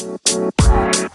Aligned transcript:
Bye. 0.00 1.09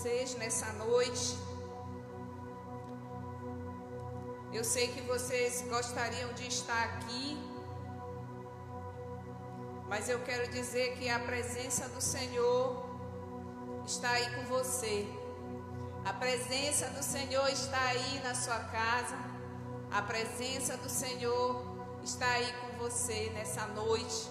Vocês 0.00 0.34
nessa 0.36 0.72
noite. 0.84 1.36
Eu 4.50 4.64
sei 4.64 4.88
que 4.88 5.02
vocês 5.02 5.62
gostariam 5.68 6.32
de 6.32 6.48
estar 6.48 6.84
aqui, 6.84 7.38
mas 9.90 10.08
eu 10.08 10.18
quero 10.20 10.50
dizer 10.50 10.96
que 10.96 11.06
a 11.10 11.18
presença 11.18 11.86
do 11.90 12.00
Senhor 12.00 12.82
está 13.84 14.10
aí 14.12 14.34
com 14.36 14.44
você. 14.46 15.06
A 16.06 16.14
presença 16.14 16.86
do 16.96 17.02
Senhor 17.02 17.46
está 17.50 17.82
aí 17.88 18.20
na 18.24 18.34
sua 18.34 18.60
casa. 18.78 19.18
A 19.92 20.00
presença 20.00 20.78
do 20.78 20.88
Senhor 20.88 21.62
está 22.02 22.26
aí 22.26 22.50
com 22.54 22.78
você 22.78 23.30
nessa 23.34 23.66
noite. 23.66 24.30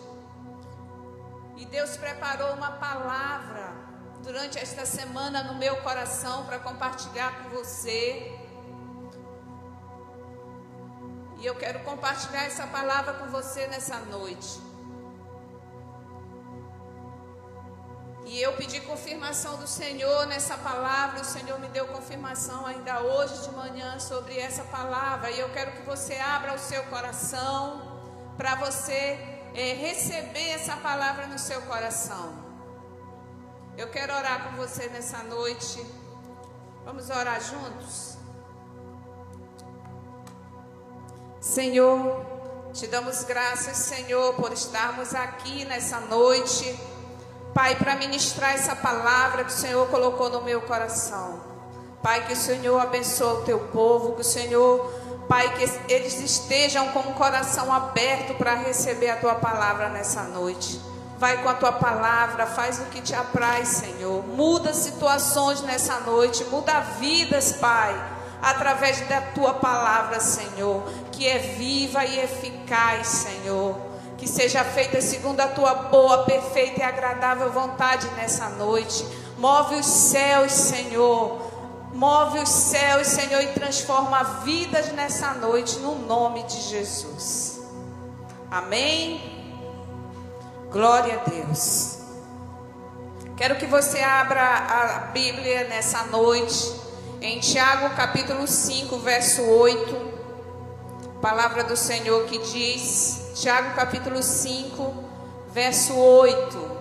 E 1.57 1.65
Deus 1.67 1.95
preparou 1.95 2.55
uma 2.55 2.71
palavra 2.71 3.68
durante 4.29 4.59
esta 4.59 4.85
semana 4.85 5.41
no 5.41 5.55
meu 5.55 5.77
coração 5.77 6.45
para 6.45 6.59
compartilhar 6.59 7.31
com 7.41 7.49
você. 7.49 8.31
E 11.39 11.45
eu 11.47 11.55
quero 11.55 11.79
compartilhar 11.79 12.43
essa 12.43 12.67
palavra 12.67 13.13
com 13.13 13.25
você 13.25 13.65
nessa 13.65 13.97
noite. 14.01 14.61
E 18.27 18.39
eu 18.39 18.53
pedi 18.53 18.79
confirmação 18.81 19.57
do 19.57 19.65
Senhor 19.65 20.27
nessa 20.27 20.55
palavra, 20.57 21.21
o 21.21 21.25
Senhor 21.25 21.59
me 21.59 21.67
deu 21.69 21.87
confirmação 21.87 22.67
ainda 22.67 23.01
hoje 23.01 23.41
de 23.41 23.51
manhã 23.55 23.97
sobre 23.97 24.37
essa 24.37 24.63
palavra. 24.65 25.31
E 25.31 25.39
eu 25.39 25.49
quero 25.49 25.71
que 25.71 25.81
você 25.81 26.17
abra 26.19 26.53
o 26.53 26.59
seu 26.59 26.83
coração 26.83 27.81
para 28.37 28.53
você 28.53 29.17
é, 29.55 29.73
receber 29.73 30.49
essa 30.49 30.77
palavra 30.77 31.25
no 31.25 31.39
seu 31.39 31.63
coração. 31.63 32.38
Eu 33.79 33.87
quero 33.87 34.13
orar 34.13 34.43
com 34.43 34.57
você 34.57 34.89
nessa 34.89 35.19
noite. 35.19 35.81
Vamos 36.83 37.09
orar 37.09 37.39
juntos? 37.39 38.17
Senhor, 41.39 42.25
te 42.73 42.87
damos 42.87 43.23
graças, 43.23 43.77
Senhor, 43.77 44.33
por 44.33 44.51
estarmos 44.51 45.15
aqui 45.15 45.63
nessa 45.63 46.01
noite. 46.01 46.77
Pai, 47.53 47.77
para 47.77 47.95
ministrar 47.95 48.53
essa 48.53 48.75
palavra 48.75 49.45
que 49.45 49.51
o 49.51 49.55
Senhor 49.55 49.87
colocou 49.87 50.29
no 50.29 50.41
meu 50.41 50.61
coração. 50.63 51.41
Pai, 52.03 52.27
que 52.27 52.33
o 52.33 52.35
Senhor 52.35 52.77
abençoe 52.77 53.43
o 53.43 53.45
teu 53.45 53.59
povo, 53.67 54.15
que 54.15 54.21
o 54.21 54.25
Senhor, 54.25 54.91
Pai, 55.29 55.55
que 55.55 55.63
eles 55.93 56.19
estejam 56.19 56.89
com 56.89 56.99
o 56.99 57.13
coração 57.13 57.71
aberto 57.71 58.35
para 58.35 58.55
receber 58.55 59.09
a 59.09 59.15
tua 59.21 59.35
palavra 59.35 59.87
nessa 59.87 60.23
noite. 60.23 60.88
Vai 61.19 61.43
com 61.43 61.49
a 61.49 61.53
tua 61.53 61.73
palavra, 61.73 62.45
faz 62.45 62.79
o 62.79 62.85
que 62.85 63.01
te 63.01 63.13
apraz, 63.13 63.67
Senhor. 63.67 64.25
Muda 64.25 64.73
situações 64.73 65.61
nessa 65.61 65.99
noite, 65.99 66.45
muda 66.45 66.79
vidas, 66.97 67.51
Pai, 67.51 67.93
através 68.41 69.05
da 69.09 69.19
tua 69.19 69.55
palavra, 69.55 70.21
Senhor, 70.21 70.81
que 71.11 71.27
é 71.27 71.37
viva 71.37 72.05
e 72.05 72.21
eficaz, 72.21 73.07
Senhor. 73.07 73.75
Que 74.17 74.29
seja 74.29 74.63
feita 74.63 75.01
segundo 75.01 75.41
a 75.41 75.47
tua 75.49 75.73
boa, 75.73 76.23
perfeita 76.23 76.79
e 76.79 76.83
agradável 76.83 77.51
vontade 77.51 78.07
nessa 78.15 78.47
noite. 78.49 79.05
Move 79.37 79.75
os 79.75 79.85
céus, 79.85 80.53
Senhor. 80.53 81.41
Move 81.93 82.39
os 82.39 82.49
céus, 82.49 83.07
Senhor, 83.07 83.41
e 83.41 83.47
transforma 83.47 84.23
vidas 84.45 84.93
nessa 84.93 85.33
noite, 85.33 85.79
no 85.79 85.95
nome 85.95 86.43
de 86.43 86.61
Jesus. 86.61 87.59
Amém. 88.49 89.28
Glória 90.71 91.15
a 91.15 91.27
Deus. 91.27 91.97
Quero 93.35 93.55
que 93.55 93.65
você 93.65 94.01
abra 94.01 94.39
a 94.39 94.99
Bíblia 95.11 95.63
nessa 95.63 96.03
noite, 96.03 96.75
em 97.19 97.39
Tiago 97.39 97.95
capítulo 97.95 98.45
5, 98.45 98.99
verso 98.99 99.41
8. 99.41 100.19
Palavra 101.19 101.63
do 101.63 101.75
Senhor 101.75 102.23
que 102.25 102.37
diz, 102.37 103.31
Tiago 103.33 103.73
capítulo 103.73 104.21
5, 104.21 104.93
verso 105.51 105.95
8. 105.95 106.71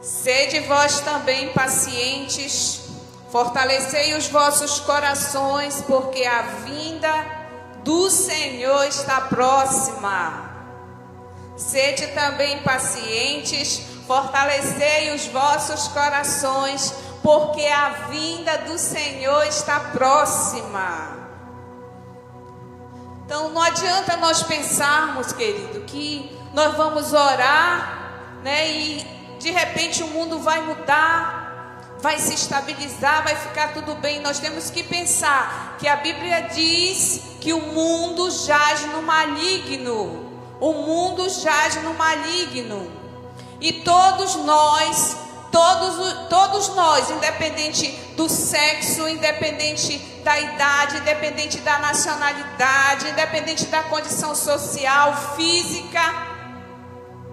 Sede 0.00 0.60
vós 0.60 1.00
também 1.00 1.52
pacientes, 1.52 2.90
fortalecei 3.32 4.14
os 4.14 4.28
vossos 4.28 4.78
corações, 4.78 5.82
porque 5.84 6.24
a 6.24 6.42
vinda 6.42 7.12
do 7.82 8.08
Senhor 8.08 8.84
está 8.84 9.22
próxima. 9.22 10.45
Sede 11.56 12.08
também 12.08 12.58
pacientes, 12.58 13.82
fortalecei 14.06 15.14
os 15.14 15.26
vossos 15.26 15.88
corações, 15.88 16.92
porque 17.22 17.66
a 17.66 17.88
vinda 18.10 18.58
do 18.58 18.78
Senhor 18.78 19.44
está 19.46 19.80
próxima. 19.80 21.16
Então 23.24 23.48
não 23.48 23.62
adianta 23.62 24.16
nós 24.18 24.42
pensarmos, 24.42 25.32
querido, 25.32 25.80
que 25.80 26.30
nós 26.52 26.76
vamos 26.76 27.12
orar, 27.12 28.38
né, 28.42 28.70
e 28.70 29.06
de 29.40 29.50
repente 29.50 30.02
o 30.02 30.08
mundo 30.08 30.38
vai 30.38 30.60
mudar, 30.60 31.96
vai 32.00 32.18
se 32.18 32.34
estabilizar, 32.34 33.24
vai 33.24 33.34
ficar 33.34 33.72
tudo 33.72 33.94
bem. 33.96 34.20
Nós 34.20 34.38
temos 34.38 34.70
que 34.70 34.82
pensar 34.82 35.76
que 35.78 35.88
a 35.88 35.96
Bíblia 35.96 36.42
diz 36.42 37.22
que 37.40 37.52
o 37.52 37.60
mundo 37.60 38.30
jaz 38.30 38.86
no 38.92 39.02
maligno. 39.02 40.25
O 40.60 40.72
mundo 40.72 41.28
jaz 41.28 41.82
no 41.82 41.94
maligno. 41.94 42.90
E 43.60 43.72
todos 43.72 44.36
nós, 44.36 45.16
todos, 45.50 46.28
todos 46.28 46.68
nós, 46.74 47.10
independente 47.10 47.90
do 48.16 48.28
sexo, 48.28 49.08
independente 49.08 49.98
da 50.22 50.38
idade, 50.38 50.98
independente 50.98 51.58
da 51.58 51.78
nacionalidade, 51.78 53.08
independente 53.08 53.66
da 53.66 53.82
condição 53.84 54.34
social, 54.34 55.34
física, 55.36 56.00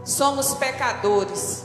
somos 0.06 0.54
pecadores. 0.54 1.64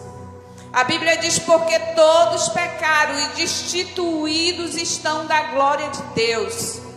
A 0.73 0.85
Bíblia 0.85 1.17
diz: 1.17 1.39
porque 1.39 1.79
todos 1.95 2.49
pecaram 2.49 3.19
e 3.19 3.27
destituídos 3.37 4.75
estão 4.77 5.27
da 5.27 5.43
glória 5.45 5.89
de 5.91 6.03
Deus. 6.15 6.88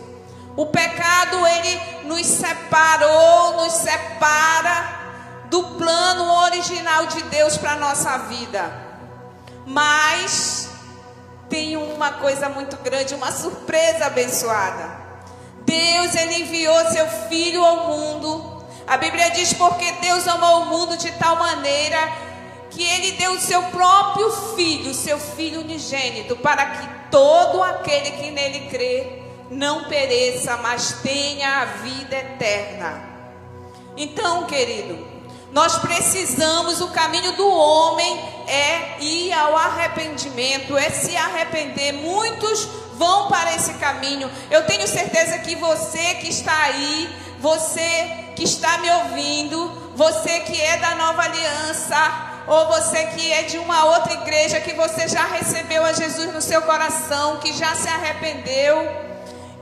O 0.56 0.66
pecado 0.66 1.46
ele 1.46 1.80
nos 2.04 2.26
separou, 2.26 3.56
nos 3.64 3.72
separa 3.72 5.00
do 5.46 5.62
plano 5.78 6.30
original 6.44 7.06
de 7.06 7.22
Deus 7.24 7.56
para 7.56 7.76
nossa 7.76 8.18
vida. 8.18 8.72
Mas 9.66 10.68
tem 11.48 11.76
uma 11.76 12.12
coisa 12.12 12.48
muito 12.48 12.76
grande, 12.78 13.14
uma 13.14 13.32
surpresa 13.32 14.06
abençoada. 14.06 15.00
Deus 15.64 16.14
ele 16.14 16.42
enviou 16.42 16.90
seu 16.90 17.06
filho 17.28 17.64
ao 17.64 17.88
mundo. 17.88 18.64
A 18.86 18.96
Bíblia 18.96 19.30
diz 19.30 19.52
porque 19.54 19.90
Deus 19.92 20.26
amou 20.28 20.62
o 20.62 20.66
mundo 20.66 20.96
de 20.96 21.10
tal 21.12 21.36
maneira 21.36 21.98
que 22.70 22.82
ele 22.82 23.12
deu 23.12 23.32
o 23.32 23.40
seu 23.40 23.62
próprio 23.64 24.30
filho, 24.54 24.94
seu 24.94 25.18
filho 25.18 25.60
unigênito, 25.60 26.36
para 26.36 26.66
que 26.66 26.88
todo 27.10 27.62
aquele 27.62 28.10
que 28.12 28.30
nele 28.30 28.68
crê 28.68 29.21
não 29.52 29.84
pereça, 29.84 30.56
mas 30.56 30.92
tenha 31.02 31.60
a 31.60 31.64
vida 31.66 32.16
eterna. 32.16 33.04
Então, 33.96 34.46
querido, 34.46 35.06
nós 35.52 35.78
precisamos, 35.78 36.80
o 36.80 36.88
caminho 36.88 37.32
do 37.32 37.46
homem 37.46 38.18
é 38.48 38.96
ir 39.00 39.32
ao 39.34 39.54
arrependimento, 39.54 40.76
é 40.76 40.88
se 40.88 41.14
arrepender. 41.14 41.92
Muitos 41.92 42.64
vão 42.94 43.28
para 43.28 43.54
esse 43.54 43.74
caminho. 43.74 44.30
Eu 44.50 44.64
tenho 44.66 44.88
certeza 44.88 45.38
que 45.38 45.54
você 45.54 46.14
que 46.14 46.30
está 46.30 46.58
aí, 46.62 47.14
você 47.38 48.32
que 48.34 48.44
está 48.44 48.78
me 48.78 48.90
ouvindo, 48.90 49.92
você 49.94 50.40
que 50.40 50.58
é 50.58 50.78
da 50.78 50.94
nova 50.94 51.22
aliança, 51.22 52.30
ou 52.46 52.68
você 52.68 53.04
que 53.06 53.30
é 53.30 53.42
de 53.42 53.58
uma 53.58 53.84
outra 53.84 54.14
igreja, 54.14 54.60
que 54.60 54.72
você 54.72 55.06
já 55.06 55.26
recebeu 55.26 55.84
a 55.84 55.92
Jesus 55.92 56.32
no 56.32 56.40
seu 56.40 56.62
coração, 56.62 57.36
que 57.36 57.52
já 57.52 57.74
se 57.74 57.88
arrependeu 57.88 59.11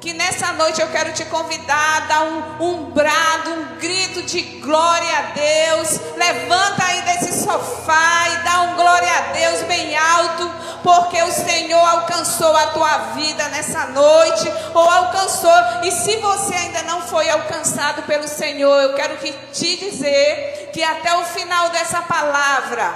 que 0.00 0.14
nessa 0.14 0.52
noite 0.55 0.81
eu 0.81 0.88
quero 0.88 1.12
te 1.12 1.26
convidar 1.26 1.97
a 1.97 2.00
dar 2.00 2.23
um, 2.23 2.64
um 2.64 2.91
brado, 2.91 3.50
um 3.50 3.76
grito 3.79 4.23
de 4.23 4.41
glória 4.61 5.19
a 5.19 5.23
Deus. 5.32 6.00
Levanta 6.17 6.85
aí 6.87 7.02
desse 7.02 7.44
sofá 7.44 8.29
e 8.29 8.37
dá 8.44 8.61
glória 8.81 9.12
a 9.12 9.20
Deus 9.32 9.62
bem 9.62 9.94
alto, 9.97 10.50
porque 10.82 11.23
o 11.23 11.31
Senhor 11.31 11.87
alcançou 11.87 12.56
a 12.56 12.69
tua 12.69 12.99
vida 13.14 13.47
nessa 13.49 13.87
noite, 13.88 14.50
ou 14.73 14.88
alcançou. 14.88 15.52
E 15.82 15.93
se 15.93 16.17
você 16.17 16.55
ainda 16.55 16.82
não 16.85 17.03
foi 17.03 17.29
alcançado 17.29 18.03
pelo 18.05 18.26
Senhor, 18.26 18.81
eu 18.81 18.94
quero 18.94 19.19
que 19.19 19.32
te 19.53 19.76
dizer 19.76 20.70
que 20.73 20.82
até 20.82 21.14
o 21.17 21.25
final 21.25 21.69
dessa 21.70 22.00
palavra, 22.03 22.91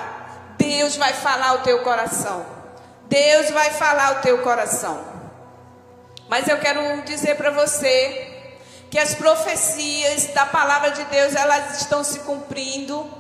Deus 0.56 0.96
vai 0.96 1.12
falar 1.12 1.54
o 1.54 1.58
teu 1.58 1.80
coração. 1.80 2.46
Deus 3.08 3.50
vai 3.50 3.70
falar 3.72 4.12
o 4.12 4.22
teu 4.22 4.38
coração. 4.38 5.13
Mas 6.28 6.48
eu 6.48 6.58
quero 6.58 7.02
dizer 7.02 7.36
para 7.36 7.50
você 7.50 8.30
que 8.90 8.98
as 8.98 9.14
profecias 9.14 10.26
da 10.28 10.46
palavra 10.46 10.90
de 10.90 11.04
Deus 11.04 11.34
elas 11.34 11.80
estão 11.80 12.02
se 12.02 12.20
cumprindo. 12.20 13.10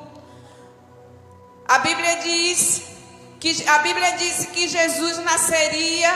A 1.66 1.78
Bíblia 1.78 2.16
diz 2.16 2.82
que 3.40 3.68
a 3.68 3.78
Bíblia 3.78 4.12
disse 4.12 4.46
que 4.48 4.68
Jesus 4.68 5.18
nasceria 5.18 6.12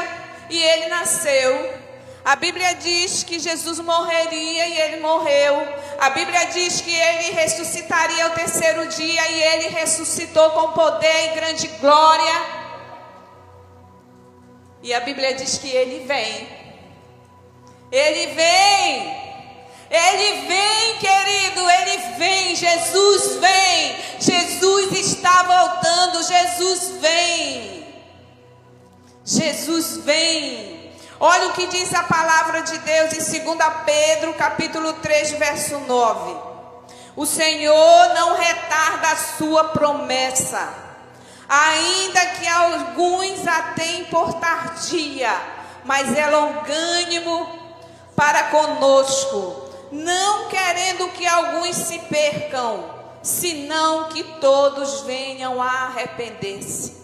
e 0.49 0.63
ele 0.63 0.89
nasceu. 0.89 1.89
A 2.25 2.37
Bíblia 2.37 2.75
diz 2.75 3.23
que 3.23 3.39
Jesus 3.39 3.81
morreria 3.81 4.69
e 4.69 4.81
ele 4.81 5.01
morreu. 5.01 5.57
A 5.99 6.11
Bíblia 6.11 6.47
diz 6.47 6.81
que 6.81 6.95
ele 6.95 7.33
ressuscitaria 7.33 8.25
ao 8.27 8.31
terceiro 8.33 8.87
dia 8.89 9.31
e 9.31 9.43
ele 9.43 9.69
ressuscitou 9.69 10.51
com 10.51 10.73
poder 10.73 11.33
e 11.33 11.35
grande 11.35 11.67
glória. 11.81 12.35
E 14.83 14.93
a 14.95 15.01
Bíblia 15.01 15.35
diz 15.35 15.59
que 15.59 15.69
ele 15.69 16.07
vem. 16.07 16.58
Ele 17.91 18.35
vem. 18.35 19.29
Ele 19.91 20.47
vem, 20.47 20.99
querido, 20.99 21.71
ele 21.71 21.97
vem. 22.19 22.55
Jesus 22.55 23.37
vem. 23.37 23.97
Jesus 24.21 24.93
está 24.93 25.43
voltando. 25.43 26.23
Jesus 26.23 26.91
vem. 27.01 27.87
Jesus 29.25 29.99
vem. 29.99 30.93
Olha 31.21 31.49
o 31.49 31.53
que 31.53 31.67
diz 31.67 31.93
a 31.95 32.05
palavra 32.05 32.63
de 32.63 32.79
Deus 32.79 33.13
em 33.13 33.43
2 33.43 33.59
Pedro, 33.85 34.35
capítulo 34.35 34.93
3, 34.95 35.33
verso 35.33 35.79
9. 35.81 36.37
O 37.17 37.27
Senhor 37.27 38.15
não 38.15 38.37
retarda 38.37 39.09
a 39.09 39.17
sua 39.17 39.65
promessa, 39.71 40.73
ainda 41.49 42.25
que 42.27 42.47
alguns 42.47 43.45
a 43.49 43.63
tenham 43.75 44.05
por 44.05 44.35
tardia, 44.35 45.33
mas 45.85 46.17
é 46.17 46.27
longânimo 46.29 47.58
para 48.19 48.43
conosco, 48.51 49.71
não 49.93 50.49
querendo 50.49 51.09
que 51.13 51.25
alguns 51.25 51.77
se 51.77 52.01
percam, 52.01 52.91
senão 53.23 54.09
que 54.09 54.25
todos 54.41 55.03
venham 55.03 55.63
a 55.63 55.85
arrepender-se. 55.85 56.99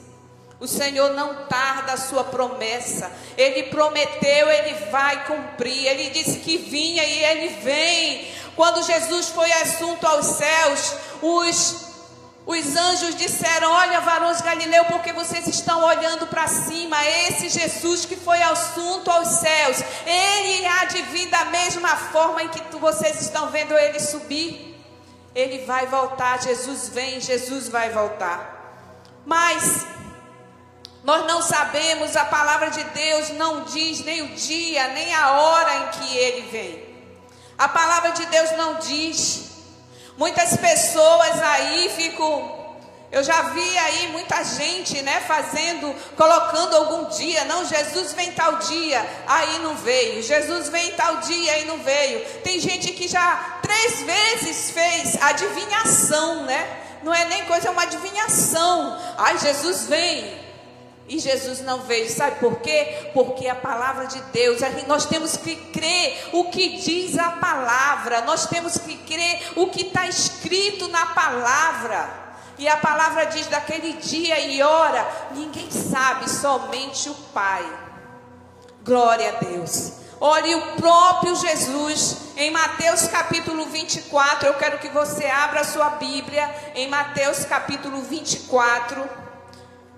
O 0.58 0.66
Senhor 0.66 1.12
não 1.12 1.44
tarda 1.44 1.92
a 1.92 1.96
sua 1.96 2.24
promessa. 2.24 3.12
Ele 3.36 3.64
prometeu, 3.64 4.50
ele 4.50 4.74
vai 4.90 5.24
cumprir. 5.26 5.86
Ele 5.86 6.10
disse 6.10 6.40
que 6.40 6.56
vinha 6.56 7.04
e 7.04 7.24
ele 7.24 7.48
vem. 7.60 8.28
Quando 8.56 8.84
Jesus 8.84 9.28
foi 9.28 9.52
assunto 9.52 10.04
aos 10.06 10.26
céus, 10.26 10.94
os 11.22 11.93
os 12.46 12.76
anjos 12.76 13.14
disseram: 13.14 13.70
Olha, 13.70 14.00
varões 14.00 14.40
Galileu, 14.42 14.84
porque 14.86 15.12
vocês 15.12 15.46
estão 15.46 15.82
olhando 15.82 16.26
para 16.26 16.46
cima. 16.46 16.96
Esse 17.04 17.48
Jesus 17.48 18.04
que 18.04 18.16
foi 18.16 18.42
assunto 18.42 19.10
aos 19.10 19.28
céus, 19.28 19.78
ele 20.06 20.66
há 20.66 20.84
de 20.84 21.02
vir 21.02 21.28
da 21.30 21.46
mesma 21.46 21.96
forma 21.96 22.42
em 22.42 22.48
que 22.48 22.76
vocês 22.76 23.20
estão 23.22 23.48
vendo 23.50 23.72
ele 23.74 23.98
subir. 23.98 24.74
Ele 25.34 25.64
vai 25.64 25.86
voltar. 25.86 26.42
Jesus 26.42 26.90
vem, 26.90 27.18
Jesus 27.20 27.68
vai 27.68 27.90
voltar. 27.90 28.52
Mas 29.24 29.86
nós 31.02 31.26
não 31.26 31.40
sabemos, 31.40 32.14
a 32.14 32.26
palavra 32.26 32.70
de 32.70 32.84
Deus 32.84 33.30
não 33.30 33.64
diz 33.64 34.04
nem 34.04 34.20
o 34.20 34.28
dia, 34.34 34.88
nem 34.88 35.14
a 35.14 35.32
hora 35.32 35.76
em 35.76 35.88
que 35.88 36.16
ele 36.16 36.50
vem. 36.50 36.94
A 37.56 37.68
palavra 37.68 38.10
de 38.10 38.26
Deus 38.26 38.50
não 38.52 38.74
diz. 38.74 39.53
Muitas 40.16 40.56
pessoas 40.56 41.42
aí 41.42 41.90
ficam 41.90 42.64
eu 43.14 43.22
já 43.22 43.42
vi 43.42 43.78
aí 43.78 44.08
muita 44.08 44.42
gente, 44.42 45.00
né, 45.02 45.20
fazendo, 45.20 45.94
colocando 46.16 46.74
algum 46.74 47.04
dia, 47.10 47.44
não, 47.44 47.64
Jesus 47.64 48.12
vem 48.12 48.32
tal 48.32 48.56
dia, 48.56 49.08
aí 49.24 49.60
não 49.60 49.76
veio. 49.76 50.20
Jesus 50.20 50.68
vem 50.68 50.90
tal 50.94 51.18
dia, 51.18 51.52
aí 51.52 51.64
não 51.64 51.78
veio. 51.78 52.24
Tem 52.42 52.58
gente 52.58 52.92
que 52.92 53.06
já 53.06 53.60
três 53.62 54.02
vezes 54.02 54.72
fez 54.72 55.22
adivinhação, 55.22 56.42
né? 56.42 56.80
Não 57.04 57.14
é 57.14 57.24
nem 57.26 57.44
coisa, 57.44 57.68
é 57.68 57.70
uma 57.70 57.82
adivinhação. 57.82 59.00
Ai, 59.16 59.38
Jesus 59.38 59.86
vem. 59.86 60.43
E 61.06 61.18
Jesus 61.18 61.60
não 61.60 61.82
veio, 61.82 62.10
sabe 62.10 62.40
por 62.40 62.60
quê? 62.60 63.10
Porque 63.12 63.46
a 63.46 63.54
palavra 63.54 64.06
de 64.06 64.20
Deus, 64.32 64.60
nós 64.86 65.04
temos 65.04 65.36
que 65.36 65.54
crer 65.54 66.30
o 66.32 66.44
que 66.44 66.78
diz 66.78 67.18
a 67.18 67.32
palavra, 67.32 68.22
nós 68.22 68.46
temos 68.46 68.78
que 68.78 68.96
crer 68.96 69.52
o 69.56 69.66
que 69.66 69.82
está 69.82 70.08
escrito 70.08 70.88
na 70.88 71.06
palavra. 71.06 72.24
E 72.56 72.66
a 72.66 72.76
palavra 72.78 73.26
diz: 73.26 73.46
daquele 73.48 73.94
dia 73.94 74.40
e 74.40 74.62
hora, 74.62 75.06
ninguém 75.32 75.70
sabe, 75.70 76.30
somente 76.30 77.10
o 77.10 77.14
Pai. 77.34 77.64
Glória 78.82 79.28
a 79.30 79.44
Deus. 79.44 80.04
Olhe 80.20 80.54
o 80.54 80.76
próprio 80.76 81.34
Jesus 81.36 82.16
em 82.36 82.50
Mateus 82.50 83.08
capítulo 83.08 83.66
24. 83.66 84.46
Eu 84.46 84.54
quero 84.54 84.78
que 84.78 84.88
você 84.88 85.26
abra 85.26 85.60
a 85.60 85.64
sua 85.64 85.90
Bíblia 85.90 86.48
em 86.74 86.88
Mateus 86.88 87.44
capítulo 87.44 88.00
24. 88.00 89.23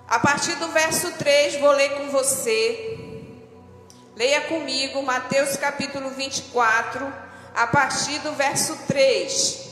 A 0.08 0.20
partir 0.20 0.54
do 0.56 0.68
verso 0.68 1.10
3, 1.12 1.58
vou 1.60 1.72
ler 1.72 1.96
com 1.96 2.10
você. 2.10 2.98
Leia 4.14 4.42
comigo 4.42 5.02
Mateus 5.02 5.56
capítulo 5.56 6.10
24, 6.10 7.12
a 7.54 7.66
partir 7.66 8.20
do 8.20 8.32
verso 8.32 8.76
3. 8.86 9.66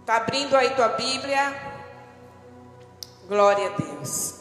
Está 0.00 0.16
abrindo 0.16 0.56
aí 0.56 0.70
tua 0.70 0.88
Bíblia? 0.88 1.54
Glória 3.28 3.66
a 3.66 3.76
Deus. 3.76 4.34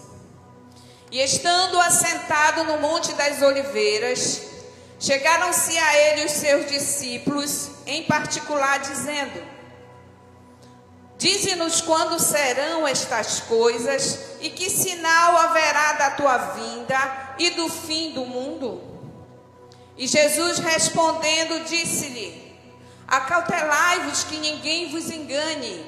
E 1.11 1.19
estando 1.19 1.79
assentado 1.81 2.63
no 2.63 2.79
Monte 2.79 3.13
das 3.13 3.41
Oliveiras, 3.41 4.41
chegaram-se 4.97 5.77
a 5.77 5.97
ele 5.97 6.25
os 6.25 6.31
seus 6.31 6.67
discípulos, 6.67 7.69
em 7.85 8.03
particular, 8.03 8.79
dizendo: 8.79 9.52
Dize-nos 11.23 11.79
quando 11.79 12.19
serão 12.19 12.85
estas 12.85 13.39
coisas 13.39 14.19
e 14.41 14.49
que 14.49 14.69
sinal 14.69 15.37
haverá 15.37 15.93
da 15.93 16.11
tua 16.11 16.37
vinda 16.37 17.35
e 17.39 17.51
do 17.51 17.69
fim 17.69 18.11
do 18.11 18.25
mundo? 18.25 18.83
E 19.97 20.05
Jesus 20.05 20.59
respondendo 20.59 21.63
disse-lhe: 21.63 22.53
Acautelai-vos 23.07 24.25
que 24.25 24.35
ninguém 24.35 24.89
vos 24.91 25.09
engane, 25.09 25.85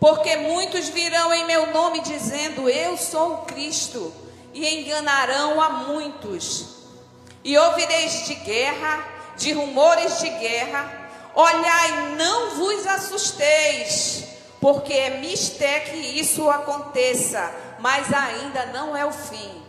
porque 0.00 0.34
muitos 0.34 0.88
virão 0.88 1.32
em 1.32 1.46
meu 1.46 1.72
nome 1.72 2.00
dizendo: 2.00 2.68
Eu 2.68 2.96
sou 2.96 3.34
o 3.34 3.38
Cristo, 3.42 4.12
e 4.52 4.66
enganarão 4.80 5.60
a 5.60 5.68
muitos. 5.70 6.66
E 7.44 7.56
ouvireis 7.56 8.26
de 8.26 8.34
guerra, 8.34 9.06
de 9.36 9.52
rumores 9.52 10.18
de 10.18 10.28
guerra. 10.28 11.08
Olhai, 11.36 12.16
não 12.16 12.56
vos 12.56 12.84
assusteis 12.84 14.32
porque 14.62 14.92
é 14.92 15.18
mistério 15.18 15.90
que 15.90 16.20
isso 16.20 16.48
aconteça, 16.48 17.52
mas 17.80 18.14
ainda 18.14 18.66
não 18.66 18.96
é 18.96 19.04
o 19.04 19.10
fim. 19.10 19.60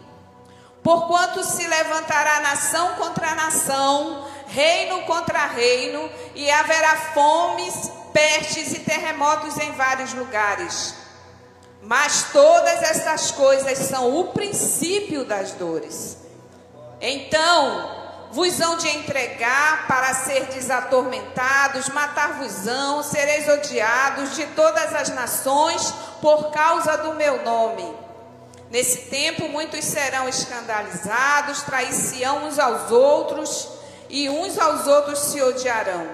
Porquanto 0.83 1.43
se 1.43 1.65
levantará 1.65 2.41
nação 2.41 2.93
contra 2.93 3.33
nação, 3.33 4.27
reino 4.45 5.01
contra 5.01 5.47
reino, 5.47 6.07
e 6.35 6.47
haverá 6.51 6.95
fomes, 7.15 7.91
pestes 8.13 8.73
e 8.73 8.81
terremotos 8.81 9.57
em 9.57 9.71
vários 9.71 10.13
lugares. 10.13 10.93
Mas 11.81 12.27
todas 12.31 12.83
essas 12.83 13.31
coisas 13.31 13.79
são 13.79 14.15
o 14.19 14.25
princípio 14.25 15.25
das 15.25 15.53
dores. 15.53 16.17
Então, 17.01 18.02
vos 18.33 18.59
hão 18.59 18.77
de 18.77 18.89
entregar 18.89 19.85
para 19.87 20.11
ser 20.15 20.45
desatormentados, 20.45 21.87
matar-vos-ão, 21.89 23.03
sereis 23.03 23.47
odiados 23.47 24.35
de 24.35 24.47
todas 24.47 24.91
as 24.95 25.09
nações 25.09 25.93
por 26.19 26.49
causa 26.49 26.97
do 26.97 27.13
meu 27.13 27.43
nome. 27.43 27.95
Nesse 28.71 29.01
tempo 29.03 29.47
muitos 29.49 29.85
serão 29.85 30.27
escandalizados, 30.27 31.61
trair-se-ão 31.61 32.47
uns 32.47 32.57
aos 32.57 32.89
outros, 32.89 33.69
e 34.09 34.27
uns 34.27 34.57
aos 34.57 34.87
outros 34.87 35.19
se 35.19 35.39
odiarão. 35.39 36.09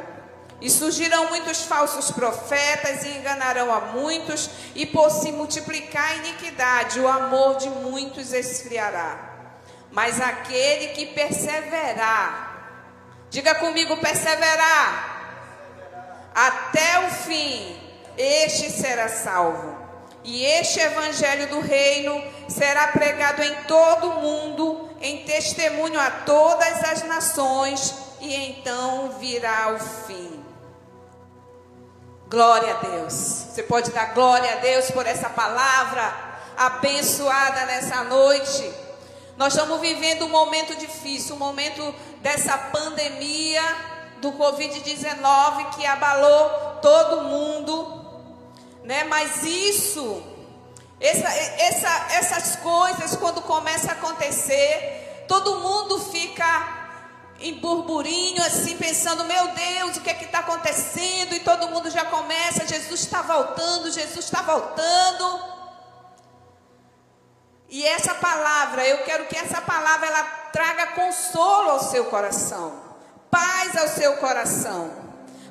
E 0.59 0.69
surgirão 0.69 1.29
muitos 1.29 1.63
falsos 1.63 2.11
profetas 2.11 3.05
e 3.05 3.17
enganarão 3.17 3.73
a 3.73 3.79
muitos, 3.79 4.49
e 4.75 4.85
por 4.85 5.09
se 5.09 5.31
multiplicar 5.31 6.11
a 6.11 6.15
iniquidade, 6.15 6.99
o 6.99 7.07
amor 7.07 7.55
de 7.55 7.69
muitos 7.69 8.33
esfriará. 8.33 9.28
Mas 9.91 10.21
aquele 10.21 10.89
que 10.89 11.07
perseverar, 11.07 12.85
diga 13.29 13.55
comigo, 13.55 13.97
perseverar, 13.97 15.19
até 16.33 16.99
o 17.07 17.09
fim, 17.09 17.75
este 18.17 18.69
será 18.69 19.09
salvo. 19.09 19.77
E 20.23 20.45
este 20.45 20.79
evangelho 20.79 21.47
do 21.47 21.59
reino 21.59 22.21
será 22.47 22.89
pregado 22.89 23.41
em 23.41 23.55
todo 23.63 24.09
o 24.09 24.21
mundo, 24.21 24.89
em 25.01 25.23
testemunho 25.23 25.99
a 25.99 26.11
todas 26.11 26.83
as 26.83 27.03
nações, 27.03 27.95
e 28.19 28.35
então 28.35 29.17
virá 29.19 29.73
o 29.73 29.79
fim. 29.79 30.43
Glória 32.27 32.75
a 32.75 32.77
Deus. 32.77 33.13
Você 33.13 33.63
pode 33.63 33.91
dar 33.91 34.13
glória 34.13 34.51
a 34.53 34.57
Deus 34.57 34.91
por 34.91 35.07
essa 35.07 35.29
palavra 35.29 36.13
abençoada 36.55 37.65
nessa 37.65 38.03
noite. 38.03 38.71
Nós 39.39 39.53
estamos 39.53 39.79
vivendo 39.79 40.25
um 40.25 40.29
momento 40.29 40.75
difícil, 40.75 41.33
um 41.33 41.39
momento 41.39 41.95
dessa 42.21 42.57
pandemia 42.57 43.61
do 44.19 44.33
Covid-19 44.33 45.75
que 45.75 45.85
abalou 45.85 46.49
todo 46.81 47.23
mundo, 47.23 48.05
né? 48.83 49.05
Mas 49.05 49.41
isso, 49.43 50.21
essa, 50.99 51.29
essa, 51.29 52.07
essas 52.15 52.57
coisas, 52.57 53.15
quando 53.15 53.41
começa 53.41 53.91
a 53.91 53.93
acontecer, 53.93 55.23
todo 55.25 55.61
mundo 55.61 56.01
fica 56.11 56.89
em 57.39 57.53
burburinho, 57.53 58.43
assim, 58.43 58.75
pensando: 58.75 59.23
meu 59.23 59.47
Deus, 59.53 59.95
o 59.95 60.01
que 60.01 60.09
é 60.09 60.15
que 60.15 60.25
está 60.25 60.39
acontecendo? 60.39 61.33
E 61.33 61.39
todo 61.39 61.69
mundo 61.69 61.89
já 61.89 62.03
começa: 62.03 62.67
Jesus 62.67 62.99
está 62.99 63.21
voltando, 63.21 63.89
Jesus 63.89 64.25
está 64.25 64.41
voltando. 64.41 65.58
E 67.69 67.85
essa 67.85 68.15
palavra, 68.15 68.83
eu 68.87 69.03
quero 69.03 69.25
que 69.25 69.37
essa 69.37 69.61
palavra 69.61 70.07
ela 70.07 70.23
traga 70.51 70.87
consolo 70.87 71.69
ao 71.69 71.79
seu 71.79 72.05
coração, 72.05 72.73
paz 73.29 73.77
ao 73.77 73.87
seu 73.87 74.17
coração. 74.17 74.91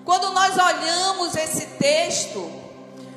Quando 0.04 0.32
nós 0.32 0.56
olhamos 0.58 1.36
esse 1.36 1.66
texto, 1.78 2.50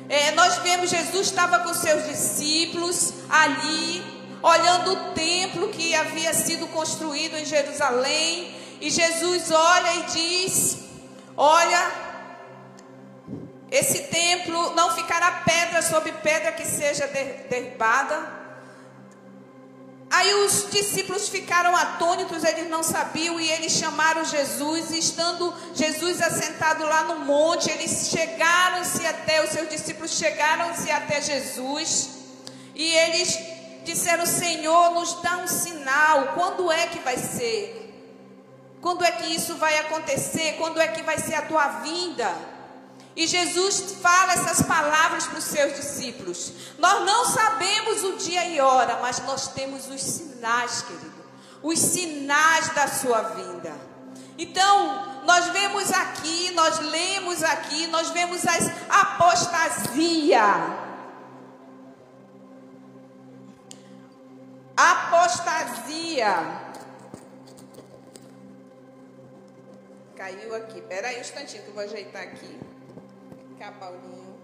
é, 0.08 0.30
nós 0.32 0.58
vemos 0.58 0.88
Jesus 0.88 1.26
estava 1.26 1.60
com 1.60 1.74
seus 1.74 2.06
discípulos 2.06 3.12
ali, 3.28 4.04
olhando 4.40 4.92
o 4.92 5.12
templo 5.14 5.70
que 5.70 5.96
havia 5.96 6.32
sido 6.32 6.68
construído 6.68 7.36
em 7.36 7.44
Jerusalém, 7.44 8.56
e 8.80 8.88
Jesus 8.88 9.50
olha 9.50 9.94
e 9.94 10.02
diz: 10.02 10.78
Olha, 11.36 11.90
esse 13.68 14.04
templo 14.04 14.76
não 14.76 14.94
ficará 14.94 15.42
pedra 15.44 15.82
sobre 15.82 16.12
pedra 16.12 16.52
que 16.52 16.64
seja 16.64 17.08
derribada 17.08 18.41
Aí 20.12 20.34
os 20.44 20.70
discípulos 20.70 21.30
ficaram 21.30 21.74
atônitos, 21.74 22.44
eles 22.44 22.68
não 22.68 22.82
sabiam, 22.82 23.40
e 23.40 23.50
eles 23.50 23.72
chamaram 23.72 24.22
Jesus, 24.22 24.90
e 24.90 24.98
estando 24.98 25.54
Jesus 25.74 26.20
assentado 26.20 26.84
lá 26.84 27.04
no 27.04 27.20
monte, 27.20 27.70
eles 27.70 28.10
chegaram-se 28.10 29.06
até, 29.06 29.42
os 29.42 29.48
seus 29.48 29.70
discípulos 29.70 30.10
chegaram-se 30.10 30.90
até 30.90 31.18
Jesus, 31.22 32.10
e 32.74 32.92
eles 32.92 33.38
disseram: 33.84 34.26
Senhor, 34.26 34.90
nos 34.90 35.14
dá 35.22 35.38
um 35.38 35.48
sinal, 35.48 36.34
quando 36.34 36.70
é 36.70 36.88
que 36.88 36.98
vai 36.98 37.16
ser? 37.16 37.78
Quando 38.82 39.02
é 39.04 39.12
que 39.12 39.34
isso 39.34 39.56
vai 39.56 39.78
acontecer? 39.78 40.56
Quando 40.58 40.78
é 40.78 40.88
que 40.88 41.02
vai 41.02 41.16
ser 41.16 41.36
a 41.36 41.42
tua 41.42 41.66
vinda? 41.80 42.30
E 43.14 43.26
Jesus 43.26 43.96
fala 44.00 44.32
essas 44.32 44.62
palavras 44.62 45.26
para 45.26 45.38
os 45.38 45.44
seus 45.44 45.74
discípulos. 45.74 46.52
Nós 46.78 47.04
não 47.04 47.26
sabemos 47.26 48.04
o 48.04 48.16
dia 48.16 48.46
e 48.46 48.60
hora, 48.60 48.98
mas 49.02 49.18
nós 49.20 49.48
temos 49.48 49.86
os 49.88 50.00
sinais, 50.00 50.82
querido. 50.82 51.22
Os 51.62 51.78
sinais 51.78 52.70
da 52.70 52.88
sua 52.88 53.20
vinda. 53.22 53.72
Então, 54.38 55.22
nós 55.24 55.48
vemos 55.48 55.92
aqui, 55.92 56.50
nós 56.52 56.78
lemos 56.80 57.42
aqui, 57.42 57.86
nós 57.88 58.10
vemos 58.10 58.46
as 58.46 58.70
apostasia. 58.88 60.42
Apostasia. 64.74 66.34
Caiu 70.16 70.54
aqui. 70.54 70.78
Espera 70.78 71.08
aí 71.08 71.18
um 71.18 71.20
instantinho 71.20 71.62
que 71.62 71.68
eu 71.68 71.74
vou 71.74 71.84
ajeitar 71.84 72.22
aqui 72.22 72.71
cá, 73.62 73.70
Paulinho. 73.78 74.34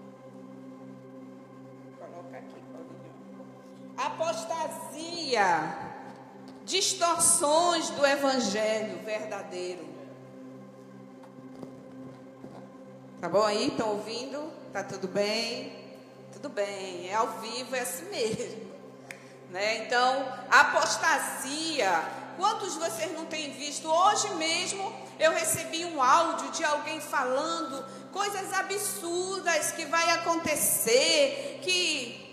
Coloca 1.99 2.37
aqui, 2.37 2.63
Paulinho. 2.71 3.93
Apostasia. 3.97 5.45
Distorções 6.63 7.89
do 7.89 8.05
evangelho 8.05 9.03
verdadeiro. 9.03 9.85
Tá 13.19 13.27
bom 13.27 13.43
aí? 13.43 13.67
Estão 13.67 13.89
ouvindo? 13.89 14.53
Tá 14.71 14.83
tudo 14.83 15.09
bem? 15.09 15.97
Tudo 16.31 16.47
bem. 16.47 17.09
É 17.09 17.15
ao 17.15 17.27
vivo, 17.41 17.75
é 17.75 17.81
assim 17.81 18.05
mesmo. 18.05 18.69
Né? 19.49 19.87
Então, 19.87 20.31
apostasia. 20.47 21.89
Quantos 22.37 22.75
vocês 22.75 23.11
não 23.13 23.25
têm 23.25 23.51
visto? 23.53 23.89
Hoje 23.89 24.35
mesmo 24.35 24.93
eu 25.19 25.31
recebi 25.33 25.85
um 25.85 26.01
áudio 26.01 26.49
de 26.51 26.63
alguém 26.63 27.01
falando 27.01 27.85
coisas 28.11 28.53
absurdas 28.53 29.71
que 29.71 29.85
vai 29.85 30.09
acontecer, 30.11 31.59
que 31.61 32.29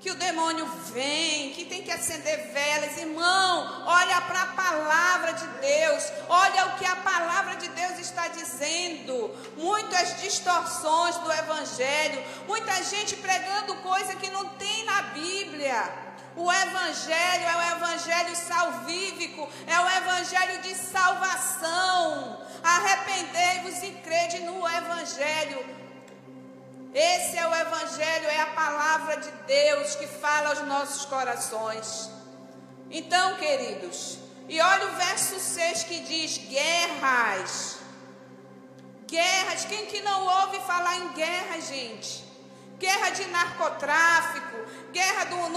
que 0.00 0.10
o 0.10 0.14
demônio 0.14 0.64
vem, 0.92 1.50
que 1.50 1.64
tem 1.64 1.82
que 1.82 1.90
acender 1.90 2.52
velas. 2.52 2.96
Irmão, 2.96 3.84
olha 3.86 4.20
para 4.22 4.42
a 4.42 4.46
palavra 4.46 5.32
de 5.32 5.46
Deus, 5.60 6.12
olha 6.28 6.66
o 6.66 6.78
que 6.78 6.86
a 6.86 6.96
palavra 6.96 7.56
de 7.56 7.68
Deus 7.68 7.98
está 7.98 8.28
dizendo. 8.28 9.34
Muitas 9.56 10.20
distorções 10.20 11.16
do 11.16 11.32
evangelho, 11.32 12.22
muita 12.46 12.82
gente 12.84 13.16
pregando 13.16 13.74
coisa 13.76 14.14
que 14.14 14.30
não 14.30 14.50
tem 14.50 14.84
na 14.84 15.02
Bíblia. 15.02 16.07
O 16.38 16.52
Evangelho 16.52 17.46
é 17.52 17.56
o 17.56 17.76
Evangelho 17.76 18.36
salvífico, 18.36 19.48
é 19.66 19.80
o 19.80 19.90
Evangelho 20.00 20.62
de 20.62 20.74
salvação. 20.74 22.40
Arrependei-vos 22.62 23.82
e 23.82 23.90
crede 24.06 24.38
no 24.44 24.56
Evangelho. 24.68 25.58
Esse 26.94 27.36
é 27.36 27.46
o 27.46 27.54
Evangelho, 27.54 28.28
é 28.28 28.40
a 28.40 28.46
palavra 28.46 29.16
de 29.16 29.30
Deus 29.46 29.96
que 29.96 30.06
fala 30.06 30.50
aos 30.50 30.62
nossos 30.62 31.04
corações. 31.06 32.08
Então, 32.88 33.36
queridos, 33.36 34.18
e 34.48 34.60
olha 34.60 34.86
o 34.86 34.96
verso 34.96 35.40
6 35.40 35.82
que 35.82 36.00
diz: 36.00 36.38
guerras. 36.38 37.78
Guerras, 39.06 39.64
quem 39.64 39.86
que 39.86 40.00
não 40.02 40.24
ouve 40.40 40.60
falar 40.60 40.96
em 40.98 41.08
guerra, 41.14 41.60
gente? 41.60 42.24
Guerra 42.78 43.10
de 43.10 43.26
narcotráfico, 43.26 44.56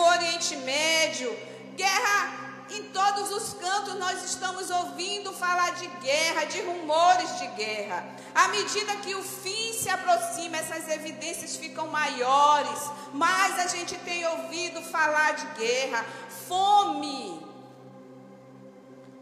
no 0.01 0.07
Oriente 0.07 0.55
Médio, 0.57 1.31
guerra 1.75 2.41
em 2.71 2.83
todos 2.85 3.29
os 3.31 3.53
cantos 3.53 3.95
nós 3.99 4.23
estamos 4.23 4.69
ouvindo 4.71 5.31
falar 5.33 5.71
de 5.73 5.87
guerra, 5.87 6.45
de 6.45 6.61
rumores 6.61 7.37
de 7.37 7.47
guerra. 7.47 8.03
À 8.33 8.47
medida 8.47 8.95
que 8.95 9.13
o 9.13 9.21
fim 9.21 9.73
se 9.73 9.89
aproxima, 9.89 10.57
essas 10.57 10.87
evidências 10.89 11.57
ficam 11.57 11.87
maiores, 11.87 12.79
mais 13.13 13.59
a 13.59 13.67
gente 13.67 13.95
tem 13.99 14.25
ouvido 14.25 14.81
falar 14.81 15.33
de 15.33 15.45
guerra, 15.59 16.05
fome. 16.47 17.45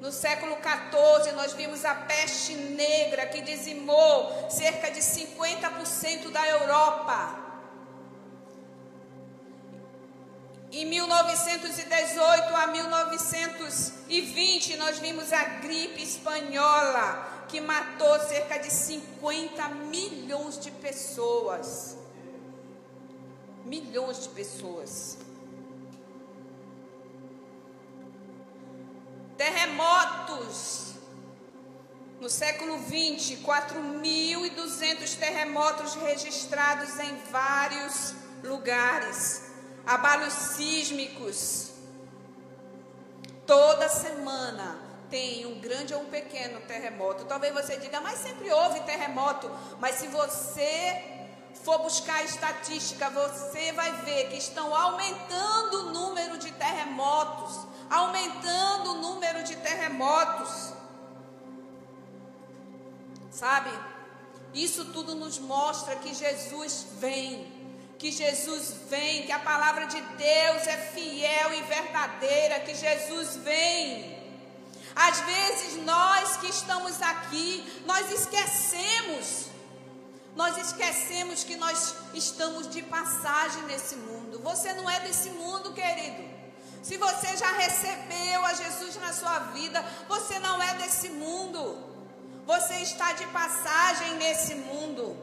No 0.00 0.10
século 0.12 0.56
XIV, 0.56 1.32
nós 1.32 1.52
vimos 1.52 1.84
a 1.84 1.94
peste 1.94 2.54
negra 2.54 3.26
que 3.26 3.42
dizimou 3.42 4.48
cerca 4.50 4.90
de 4.90 5.00
50% 5.00 6.30
da 6.30 6.48
Europa. 6.48 7.44
Em 10.70 10.86
1918 10.86 12.56
a 12.56 12.66
1920, 12.66 14.76
nós 14.76 14.98
vimos 14.98 15.32
a 15.32 15.44
gripe 15.44 16.02
espanhola, 16.02 17.44
que 17.48 17.60
matou 17.60 18.18
cerca 18.26 18.58
de 18.58 18.70
50 18.70 19.68
milhões 19.68 20.58
de 20.58 20.72
pessoas. 20.72 21.96
Milhões 23.64 24.24
de 24.24 24.30
pessoas. 24.30 25.16
Terremotos. 29.36 30.94
No 32.20 32.30
século 32.30 32.78
20, 32.78 33.38
4.200 33.38 35.18
terremotos 35.18 35.94
registrados 35.96 36.98
em 37.00 37.16
vários 37.30 38.14
lugares 38.42 39.42
abalos 39.86 40.32
sísmicos. 40.32 41.72
Toda 43.46 43.88
semana 43.88 44.78
tem 45.10 45.44
um 45.46 45.60
grande 45.60 45.92
ou 45.94 46.00
um 46.00 46.06
pequeno 46.06 46.60
terremoto. 46.62 47.26
Talvez 47.26 47.52
você 47.52 47.76
diga, 47.76 48.00
mas 48.00 48.18
sempre 48.18 48.50
houve 48.50 48.80
terremoto. 48.80 49.50
Mas 49.78 49.96
se 49.96 50.06
você 50.08 51.04
for 51.62 51.78
buscar 51.78 52.24
estatística, 52.24 53.10
você 53.10 53.72
vai 53.72 53.92
ver 54.02 54.28
que 54.28 54.36
estão 54.36 54.74
aumentando 54.74 55.80
o 55.80 55.92
número 55.92 56.38
de 56.38 56.50
terremotos. 56.52 57.66
Aumentando 57.90 58.92
o 58.92 59.00
número 59.00 59.42
de 59.42 59.56
terremotos. 59.56 60.72
Sabe? 63.30 63.70
Isso 64.52 64.86
tudo 64.86 65.14
nos 65.14 65.38
mostra 65.38 65.96
que 65.96 66.14
Jesus 66.14 66.86
vem 66.98 67.64
que 68.04 68.12
Jesus 68.12 68.74
vem, 68.90 69.24
que 69.24 69.32
a 69.32 69.38
palavra 69.38 69.86
de 69.86 69.98
Deus 69.98 70.66
é 70.66 70.76
fiel 70.94 71.54
e 71.54 71.62
verdadeira, 71.62 72.60
que 72.60 72.74
Jesus 72.74 73.36
vem. 73.36 74.22
Às 74.94 75.20
vezes 75.20 75.82
nós 75.84 76.36
que 76.36 76.48
estamos 76.48 77.00
aqui, 77.00 77.82
nós 77.86 78.10
esquecemos, 78.12 79.46
nós 80.36 80.58
esquecemos 80.58 81.44
que 81.44 81.56
nós 81.56 81.94
estamos 82.12 82.68
de 82.68 82.82
passagem 82.82 83.62
nesse 83.62 83.96
mundo. 83.96 84.38
Você 84.40 84.74
não 84.74 84.88
é 84.90 85.00
desse 85.00 85.30
mundo, 85.30 85.72
querido. 85.72 86.33
Se 86.84 86.98
você 86.98 87.34
já 87.34 87.50
recebeu 87.52 88.44
a 88.44 88.52
Jesus 88.52 88.96
na 88.96 89.10
sua 89.10 89.38
vida, 89.56 89.82
você 90.06 90.38
não 90.38 90.62
é 90.62 90.74
desse 90.74 91.08
mundo. 91.08 91.78
Você 92.44 92.74
está 92.74 93.14
de 93.14 93.26
passagem 93.28 94.16
nesse 94.16 94.54
mundo. 94.54 95.16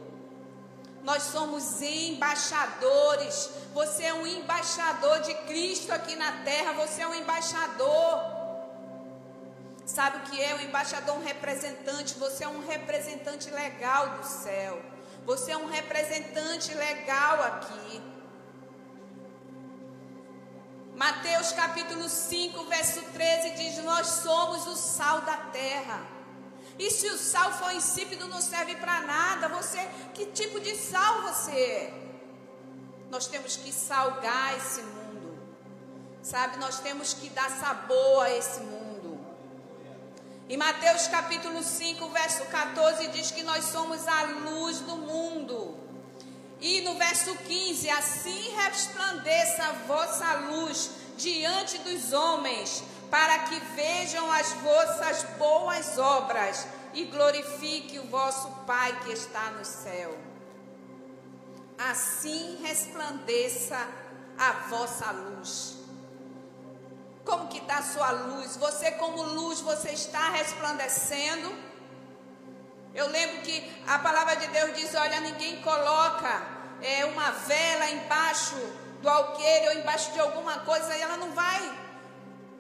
Nós 1.03 1.22
somos 1.22 1.80
embaixadores. 1.80 3.51
Você 3.75 4.06
é 4.06 4.13
um 4.13 4.25
embaixador 4.25 5.20
de 5.20 5.36
Cristo 5.50 5.94
aqui 5.94 6.15
na 6.15 6.32
terra. 6.44 6.74
Você 6.74 7.03
é 7.03 7.08
um 7.08 7.13
embaixador. 7.13 8.24
Sabe 9.86 10.18
o 10.18 10.22
que 10.22 10.41
é? 10.41 10.56
Um 10.56 10.62
embaixador, 10.62 11.16
um 11.16 11.24
representante. 11.24 12.16
Você 12.16 12.44
é 12.44 12.48
um 12.48 12.66
representante 12.66 13.51
legal 13.51 14.18
do 14.18 14.25
céu. 14.25 14.81
Você 15.27 15.51
é 15.51 15.57
um 15.57 15.68
representante 15.68 16.74
legal 16.74 17.44
aqui. 17.44 18.01
Mateus 20.96 21.51
capítulo 21.54 22.08
5, 22.08 22.66
verso 22.66 23.01
13 23.14 23.51
diz: 23.51 23.84
Nós 23.84 24.08
somos 24.08 24.68
o 24.68 24.75
sal 24.75 25.22
da 25.22 25.38
terra. 25.38 26.01
E 26.77 26.90
se 26.90 27.08
o 27.08 27.18
sal 27.18 27.51
for 27.54 27.74
insípido, 27.74 28.27
não 28.27 28.42
serve 28.42 28.75
para 28.75 29.01
nada. 29.01 29.48
Você, 29.50 29.80
que 30.14 30.25
tipo 30.27 30.60
de 30.60 30.75
sal 30.75 31.22
você 31.24 31.51
é? 31.51 31.94
Nós 33.10 33.27
temos 33.27 33.56
que 33.56 33.72
salgar 33.72 34.58
esse 34.58 34.82
mundo. 34.82 35.38
Sabe, 36.22 36.58
nós 36.58 36.80
temos 36.80 37.14
que 37.14 37.30
dar 37.30 37.50
sabor 37.50 38.25
a 38.25 38.32
esse 38.32 38.60
mundo. 38.62 39.20
Em 40.48 40.58
Mateus 40.58 41.08
capítulo 41.08 41.64
5, 41.64 42.10
verso 42.10 42.46
14 42.46 43.08
diz 43.08 43.32
que 43.32 43.44
nós 43.44 43.66
somos 43.66 44.08
a 44.08 44.24
luz 44.24 44.80
do 44.80 44.98
mundo. 44.98 45.80
Verso 47.12 47.36
15, 47.36 47.90
assim 47.90 48.56
resplandeça 48.56 49.66
a 49.66 49.72
vossa 49.86 50.34
luz 50.50 50.92
diante 51.18 51.78
dos 51.80 52.14
homens, 52.14 52.82
para 53.10 53.40
que 53.40 53.60
vejam 53.76 54.32
as 54.32 54.54
vossas 54.54 55.24
boas 55.38 55.98
obras 55.98 56.66
e 56.94 57.04
glorifique 57.04 58.00
o 58.00 58.08
vosso 58.08 58.50
Pai 58.66 58.98
que 59.04 59.12
está 59.12 59.52
no 59.52 59.66
céu. 59.66 60.18
Assim 61.78 62.62
resplandeça 62.64 63.86
a 64.38 64.52
vossa 64.70 65.12
luz. 65.12 65.76
Como 67.26 67.50
que 67.50 67.58
está 67.58 67.80
a 67.80 67.84
sua 67.84 68.12
luz? 68.12 68.56
Você 68.56 68.90
como 68.92 69.22
luz, 69.22 69.60
você 69.60 69.90
está 69.90 70.30
resplandecendo? 70.30 71.54
Eu 72.96 73.08
lembro 73.10 73.42
que 73.42 73.70
a 73.86 74.00
palavra 74.00 74.38
de 74.38 74.48
Deus 74.48 74.74
diz, 74.78 74.96
olha, 74.96 75.20
ninguém 75.20 75.62
coloca 75.62 76.61
é, 76.81 77.05
uma 77.05 77.31
vela 77.31 77.89
embaixo 77.89 78.55
do 79.01 79.09
alqueire 79.09 79.67
ou 79.70 79.74
embaixo 79.79 80.11
de 80.11 80.20
alguma 80.20 80.59
coisa 80.59 80.96
e 80.96 81.01
ela 81.01 81.17
não 81.17 81.31
vai 81.31 81.79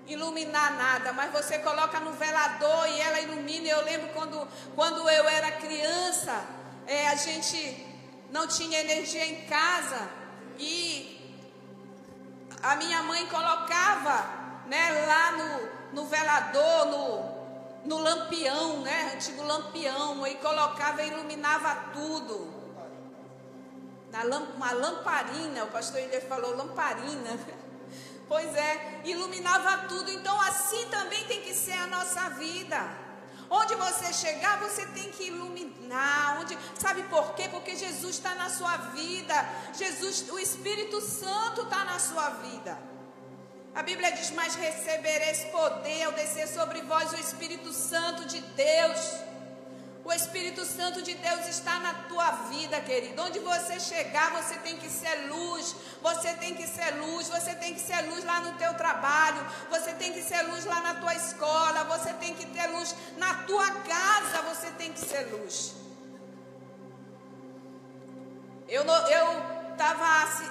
iluminar 0.07 0.73
nada, 0.77 1.13
mas 1.13 1.31
você 1.31 1.59
coloca 1.59 1.99
no 1.99 2.13
velador 2.13 2.87
e 2.89 2.99
ela 2.99 3.19
ilumina. 3.21 3.67
Eu 3.67 3.85
lembro 3.85 4.09
quando, 4.09 4.47
quando 4.75 5.09
eu 5.09 5.29
era 5.29 5.51
criança, 5.51 6.43
é, 6.87 7.07
a 7.07 7.15
gente 7.15 7.87
não 8.31 8.47
tinha 8.47 8.79
energia 8.79 9.25
em 9.25 9.45
casa 9.45 10.09
e 10.57 11.19
a 12.61 12.75
minha 12.75 13.01
mãe 13.03 13.25
colocava 13.27 14.41
né, 14.67 15.05
lá 15.05 15.31
no, 15.31 16.01
no 16.01 16.07
velador, 16.07 16.85
no, 16.85 17.41
no 17.85 17.97
lampião, 18.03 18.81
né, 18.81 19.13
antigo 19.15 19.43
lampião, 19.43 20.25
e 20.27 20.35
colocava 20.35 21.01
e 21.03 21.07
iluminava 21.07 21.75
tudo. 21.93 22.60
Na 24.11 24.23
lamp, 24.23 24.55
uma 24.55 24.71
lamparina, 24.71 25.63
o 25.63 25.67
pastor 25.67 25.99
ele 25.99 26.21
falou 26.21 26.55
lamparina. 26.55 27.37
Pois 28.27 28.55
é, 28.55 29.01
iluminava 29.03 29.89
tudo. 29.89 30.09
Então 30.09 30.39
assim 30.39 30.87
também 30.89 31.21
tem 31.25 31.41
que 31.41 31.53
ser 31.53 31.73
a 31.73 31.87
nossa 31.87 32.29
vida. 32.29 32.79
Onde 33.49 33.75
você 33.75 34.13
chegar, 34.13 34.57
você 34.59 34.85
tem 34.85 35.11
que 35.11 35.25
iluminar. 35.25 36.39
Onde, 36.39 36.57
sabe 36.79 37.03
por 37.03 37.33
quê? 37.35 37.49
Porque 37.49 37.75
Jesus 37.75 38.15
está 38.15 38.33
na 38.35 38.49
sua 38.49 38.77
vida. 38.77 39.35
Jesus, 39.73 40.29
o 40.29 40.39
Espírito 40.39 41.01
Santo 41.01 41.63
está 41.63 41.83
na 41.83 41.99
sua 41.99 42.29
vida. 42.29 42.79
A 43.75 43.83
Bíblia 43.83 44.11
diz: 44.13 44.31
Mas 44.31 44.55
recebereis 44.55 45.43
poder 45.51 46.03
ao 46.03 46.13
descer 46.13 46.47
sobre 46.47 46.81
vós 46.83 47.11
o 47.11 47.17
Espírito 47.17 47.73
Santo 47.73 48.23
de 48.23 48.39
Deus. 48.39 49.30
O 50.11 50.13
Espírito 50.13 50.65
Santo 50.65 51.01
de 51.01 51.13
Deus 51.13 51.47
está 51.47 51.79
na 51.79 51.93
tua 52.09 52.31
vida, 52.49 52.81
querido. 52.81 53.21
Onde 53.21 53.39
você 53.39 53.79
chegar, 53.79 54.29
você 54.31 54.55
tem 54.55 54.75
que 54.75 54.89
ser 54.89 55.29
luz. 55.29 55.73
Você 56.01 56.33
tem 56.33 56.53
que 56.53 56.67
ser 56.67 56.97
luz. 56.97 57.29
Você 57.29 57.55
tem 57.55 57.73
que 57.73 57.79
ser 57.79 58.01
luz 58.09 58.25
lá 58.25 58.41
no 58.41 58.51
teu 58.57 58.73
trabalho. 58.73 59.41
Você 59.69 59.93
tem 59.93 60.11
que 60.11 60.21
ser 60.21 60.41
luz 60.49 60.65
lá 60.65 60.81
na 60.81 60.95
tua 60.95 61.15
escola. 61.15 61.85
Você 61.85 62.11
tem 62.15 62.33
que 62.33 62.45
ter 62.47 62.67
luz 62.67 62.93
na 63.15 63.35
tua 63.45 63.71
casa. 63.93 64.41
Você 64.49 64.71
tem 64.71 64.91
que 64.91 64.99
ser 64.99 65.31
luz. 65.31 65.75
Eu 68.67 68.83
estava 69.71 70.09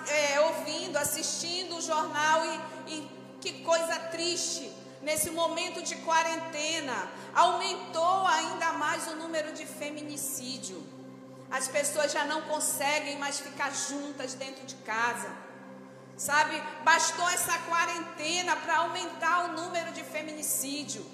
é, 0.09 0.41
ouvindo, 0.41 0.97
assistindo 0.97 1.77
o 1.77 1.83
jornal 1.83 2.47
e, 2.47 2.95
e 2.95 3.11
que 3.43 3.63
coisa 3.63 3.99
triste 4.17 4.80
nesse 5.03 5.31
momento 5.31 5.83
de 5.83 5.97
quarentena, 5.97 7.11
aumentou 7.35 8.27
ainda 8.27 8.73
mais 8.73 9.07
o 9.09 9.17
número 9.17 9.53
de 9.53 9.67
feminicídio. 9.67 10.83
As 11.51 11.67
pessoas 11.67 12.13
já 12.13 12.25
não 12.25 12.43
conseguem 12.43 13.19
mais 13.19 13.41
ficar 13.41 13.71
juntas 13.75 14.35
dentro 14.35 14.65
de 14.67 14.77
casa. 14.77 15.31
Sabe, 16.17 16.63
bastou 16.85 17.29
essa 17.31 17.59
quarentena 17.61 18.55
para 18.57 18.77
aumentar 18.79 19.47
o 19.47 19.53
número 19.53 19.91
de 19.93 20.05
feminicídio. 20.05 21.05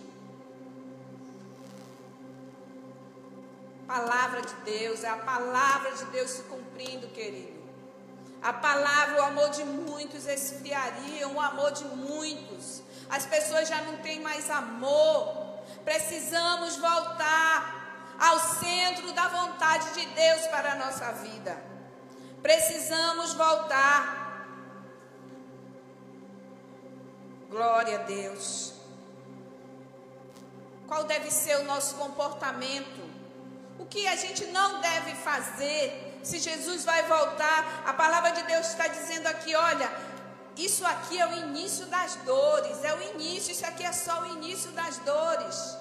Palavra 3.87 4.43
de 4.43 4.55
Deus, 4.65 5.05
é 5.05 5.09
a 5.09 5.17
palavra 5.17 5.93
de 5.93 6.05
Deus 6.07 6.31
se 6.31 6.43
cumprindo, 6.43 7.07
querido. 7.09 7.57
A 8.43 8.53
palavra, 8.53 9.23
o 9.23 9.25
amor 9.27 9.51
de 9.51 9.65
muitos 9.65 10.27
esfriaria, 10.27 11.29
o 11.29 11.41
amor 11.41 11.71
de 11.71 11.85
muitos. 11.85 12.83
As 13.09 13.25
pessoas 13.27 13.69
já 13.69 13.83
não 13.83 13.97
têm 13.99 14.21
mais 14.21 14.51
amor. 14.51 15.61
Precisamos 15.85 16.77
voltar 16.77 18.17
ao 18.19 18.39
centro 18.39 19.13
da 19.13 19.29
vontade 19.29 19.93
de 19.95 20.07
Deus 20.07 20.47
para 20.49 20.73
a 20.73 20.75
nossa 20.77 21.13
vida. 21.13 21.57
Precisamos 22.43 23.35
voltar. 23.35 24.47
Glória 27.51 28.01
a 28.01 28.03
Deus. 28.03 28.75
Qual 30.87 31.05
deve 31.05 31.31
ser 31.31 31.57
o 31.57 31.65
nosso 31.65 31.97
comportamento? 31.97 33.03
O 33.79 33.85
que 33.87 34.07
a 34.07 34.17
gente 34.17 34.47
não 34.47 34.81
deve 34.81 35.15
fazer 35.15 36.21
se 36.23 36.39
Jesus 36.39 36.85
vai 36.85 37.03
voltar? 37.05 37.83
A 37.87 37.93
palavra 37.93 38.31
de 38.33 38.43
Deus 38.43 38.69
está 38.69 38.87
dizendo 38.87 39.27
aqui: 39.27 39.55
olha, 39.55 39.91
isso 40.65 40.87
aqui 40.87 41.21
é 41.21 41.27
o 41.27 41.37
início 41.37 41.87
das 41.87 42.15
dores, 42.17 42.83
é 42.83 42.95
o 42.95 43.03
início, 43.15 43.53
isso 43.53 43.67
aqui 43.67 43.85
é 43.85 43.93
só 43.93 44.23
o 44.23 44.27
início 44.27 44.71
das 44.73 44.99
dores. 44.99 45.77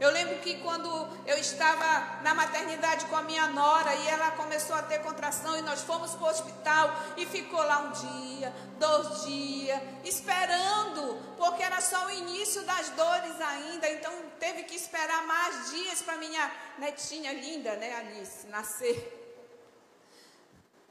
Eu 0.00 0.10
lembro 0.10 0.38
que 0.38 0.56
quando 0.60 0.88
eu 1.26 1.36
estava 1.36 2.22
na 2.22 2.32
maternidade 2.34 3.04
com 3.04 3.16
a 3.16 3.22
minha 3.22 3.48
nora 3.48 3.94
e 3.94 4.08
ela 4.08 4.30
começou 4.30 4.74
a 4.74 4.80
ter 4.80 5.00
contração 5.00 5.58
e 5.58 5.60
nós 5.60 5.82
fomos 5.82 6.14
para 6.14 6.26
o 6.26 6.30
hospital 6.30 6.96
e 7.18 7.26
ficou 7.26 7.62
lá 7.62 7.80
um 7.80 7.90
dia, 7.92 8.50
dois 8.78 9.26
dias, 9.26 9.78
esperando, 10.02 11.20
porque 11.36 11.62
era 11.62 11.82
só 11.82 12.06
o 12.06 12.10
início 12.12 12.62
das 12.62 12.88
dores 12.90 13.38
ainda, 13.42 13.90
então 13.90 14.10
teve 14.38 14.62
que 14.62 14.74
esperar 14.74 15.22
mais 15.26 15.70
dias 15.70 16.00
para 16.00 16.16
minha 16.16 16.50
netinha 16.78 17.34
linda, 17.34 17.76
né, 17.76 17.96
Alice, 17.96 18.46
nascer. 18.46 19.19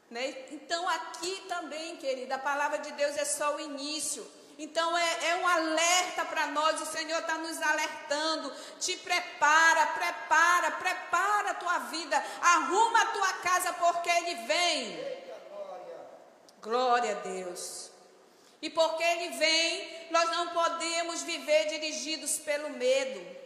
Né? 0.09 0.45
Então 0.51 0.87
aqui 0.89 1.45
também, 1.47 1.97
querida, 1.97 2.35
a 2.35 2.39
palavra 2.39 2.79
de 2.79 2.91
Deus 2.93 3.15
é 3.17 3.25
só 3.25 3.55
o 3.55 3.59
início. 3.59 4.25
Então 4.57 4.97
é, 4.97 5.29
é 5.29 5.35
um 5.37 5.47
alerta 5.47 6.25
para 6.25 6.47
nós, 6.47 6.81
o 6.81 6.85
Senhor 6.85 7.19
está 7.19 7.37
nos 7.37 7.61
alertando. 7.61 8.53
Te 8.79 8.97
prepara, 8.97 9.87
prepara, 9.87 10.71
prepara 10.71 11.51
a 11.51 11.53
tua 11.53 11.79
vida, 11.79 12.21
arruma 12.41 13.01
a 13.01 13.05
tua 13.05 13.33
casa, 13.33 13.73
porque 13.73 14.09
Ele 14.09 14.35
vem. 14.45 15.19
Glória 16.61 17.11
a 17.11 17.19
Deus. 17.21 17.89
E 18.61 18.69
porque 18.69 19.03
Ele 19.03 19.37
vem, 19.37 20.07
nós 20.11 20.29
não 20.31 20.49
podemos 20.49 21.21
viver 21.23 21.67
dirigidos 21.67 22.37
pelo 22.39 22.71
medo. 22.71 23.37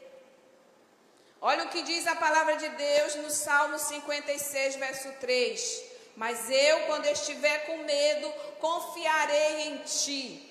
Olha 1.40 1.66
o 1.66 1.70
que 1.70 1.84
diz 1.84 2.08
a 2.08 2.16
palavra 2.16 2.56
de 2.56 2.70
Deus 2.70 3.16
no 3.16 3.30
Salmo 3.30 3.78
56, 3.78 4.78
verso 4.78 5.12
3. 5.20 5.93
Mas 6.16 6.50
eu, 6.50 6.82
quando 6.82 7.06
estiver 7.06 7.66
com 7.66 7.78
medo, 7.84 8.32
confiarei 8.60 9.68
em 9.70 9.78
ti. 9.80 10.50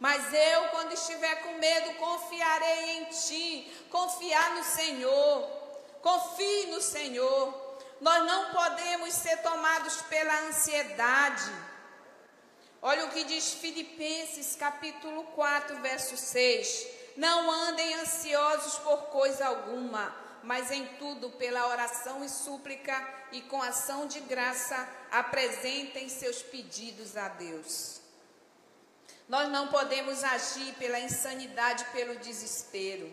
Mas 0.00 0.32
eu, 0.32 0.68
quando 0.68 0.92
estiver 0.92 1.36
com 1.42 1.52
medo, 1.58 1.94
confiarei 1.94 2.98
em 2.98 3.04
ti. 3.04 3.72
Confiar 3.90 4.54
no 4.56 4.64
Senhor. 4.64 5.48
Confie 6.02 6.66
no 6.66 6.80
Senhor. 6.80 7.78
Nós 8.00 8.26
não 8.26 8.52
podemos 8.52 9.14
ser 9.14 9.36
tomados 9.38 10.02
pela 10.02 10.40
ansiedade. 10.48 11.50
Olha 12.82 13.06
o 13.06 13.10
que 13.10 13.24
diz 13.24 13.54
Filipenses 13.54 14.56
capítulo 14.56 15.24
4, 15.34 15.80
verso 15.80 16.16
6. 16.16 16.86
Não 17.16 17.50
andem 17.50 17.94
ansiosos 17.94 18.78
por 18.80 19.04
coisa 19.04 19.46
alguma, 19.46 20.14
mas 20.44 20.70
em 20.70 20.86
tudo, 20.98 21.30
pela 21.30 21.68
oração 21.68 22.24
e 22.24 22.28
súplica 22.28 22.96
e 23.32 23.40
com 23.42 23.62
ação 23.62 24.06
de 24.06 24.20
graça, 24.20 24.88
apresentem 25.10 26.08
seus 26.08 26.42
pedidos 26.42 27.16
a 27.16 27.28
Deus. 27.28 28.00
Nós 29.28 29.48
não 29.48 29.68
podemos 29.68 30.22
agir 30.22 30.74
pela 30.74 31.00
insanidade, 31.00 31.84
pelo 31.86 32.16
desespero. 32.16 33.10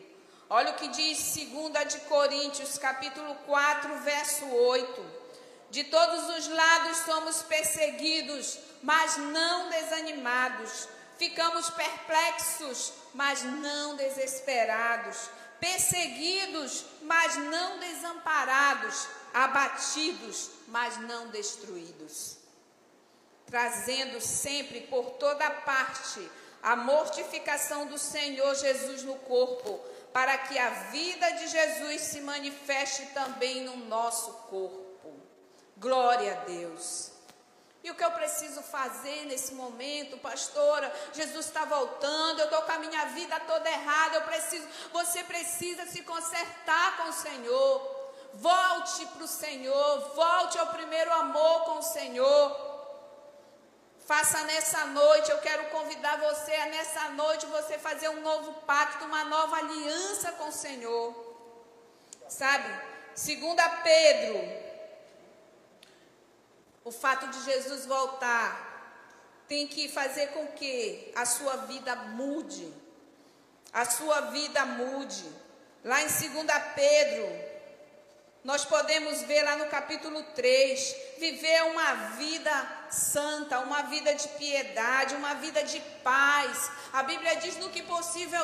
Olha 0.50 0.72
o 0.72 0.76
que 0.76 0.90
diz 0.90 1.34
2 1.34 1.94
de 1.94 2.00
Coríntios, 2.02 2.78
capítulo 2.78 3.34
4, 3.46 4.00
verso 4.00 4.46
8. 4.46 5.22
De 5.70 5.86
todos 5.86 6.38
os 6.38 6.50
lados 6.50 6.98
somos 7.06 7.42
perseguidos, 7.44 8.60
mas 8.84 9.16
não 9.16 9.70
desanimados. 9.70 10.90
Ficamos 11.18 11.70
perplexos, 11.70 12.92
mas 13.14 13.44
não 13.44 13.96
desesperados. 13.96 15.30
Perseguidos, 15.62 16.84
mas 17.04 17.38
não 17.38 17.80
desamparados. 17.80 19.08
Abatidos, 19.34 20.50
mas 20.68 20.98
não 20.98 21.30
destruídos 21.30 22.42
trazendo 23.52 24.22
sempre 24.22 24.82
por 24.82 25.12
toda 25.12 25.52
parte 25.52 26.32
a 26.64 26.76
mortificação 26.76 27.86
do 27.86 27.98
Senhor 27.98 28.56
Jesus 28.56 29.04
no 29.04 29.16
corpo, 29.16 29.80
para 30.14 30.38
que 30.38 30.58
a 30.58 30.70
vida 30.92 31.30
de 31.32 31.48
Jesus 31.48 32.02
se 32.02 32.22
manifeste 32.22 33.08
também 33.08 33.64
no 33.64 33.76
nosso 33.76 34.32
corpo. 34.50 35.14
Glória 35.78 36.34
a 36.34 36.46
Deus. 36.46 37.11
E 37.84 37.90
o 37.90 37.96
que 37.96 38.04
eu 38.04 38.12
preciso 38.12 38.62
fazer 38.62 39.26
nesse 39.26 39.54
momento, 39.54 40.18
pastora? 40.20 40.94
Jesus 41.14 41.48
está 41.48 41.66
voltando, 41.66 42.40
eu 42.40 42.46
estou 42.46 42.62
com 42.62 42.72
a 42.72 42.80
minha 42.80 43.06
vida 43.08 43.40
toda 43.42 43.70
errada, 43.70 44.18
eu 44.18 44.22
preciso, 44.22 44.68
você 44.94 45.24
precisa 45.24 45.86
se 45.88 46.04
consertar 46.04 46.98
com 46.98 47.10
o 47.10 47.14
Senhor. 47.14 48.02
Volte 48.34 49.06
para 49.08 49.24
o 49.24 49.28
Senhor, 49.28 50.14
volte 50.14 50.58
ao 50.60 50.68
primeiro 50.68 51.12
amor 51.12 51.66
com 51.66 51.80
o 51.80 51.82
Senhor. 51.82 52.72
Faça 54.06 54.44
nessa 54.44 54.86
noite, 54.86 55.32
eu 55.32 55.40
quero 55.40 55.70
convidar 55.70 56.18
você 56.18 56.54
a 56.54 56.66
nessa 56.68 57.10
noite 57.10 57.46
você 57.48 57.80
fazer 57.80 58.10
um 58.10 58.22
novo 58.22 58.54
pacto, 58.62 59.06
uma 59.06 59.24
nova 59.24 59.58
aliança 59.58 60.32
com 60.34 60.50
o 60.50 60.52
Senhor. 60.52 61.16
Sabe? 62.28 62.70
Segunda 63.16 63.68
Pedro, 63.70 64.71
o 66.84 66.92
fato 66.92 67.28
de 67.28 67.44
Jesus 67.44 67.86
voltar 67.86 68.70
tem 69.48 69.68
que 69.68 69.90
fazer 69.90 70.28
com 70.28 70.48
que 70.48 71.12
a 71.16 71.26
sua 71.26 71.58
vida 71.68 71.96
mude. 71.96 72.74
A 73.74 73.86
sua 73.86 74.22
vida 74.32 74.66
mude. 74.66 75.26
Lá 75.84 76.02
em 76.02 76.08
2 76.08 76.20
Pedro, 76.76 77.52
nós 78.44 78.66
podemos 78.66 79.22
ver 79.24 79.44
lá 79.44 79.56
no 79.56 79.68
capítulo 79.68 80.24
3, 80.36 80.96
viver 81.20 81.64
uma 81.64 81.94
vida 82.18 82.88
santa, 82.90 83.60
uma 83.60 83.84
vida 83.84 84.16
de 84.16 84.28
piedade, 84.30 85.16
uma 85.16 85.36
vida 85.36 85.64
de 85.64 85.80
paz. 86.04 86.72
A 86.92 87.04
Bíblia 87.04 87.36
diz: 87.36 87.58
no 87.58 87.70
que 87.70 87.84
possível 87.84 88.44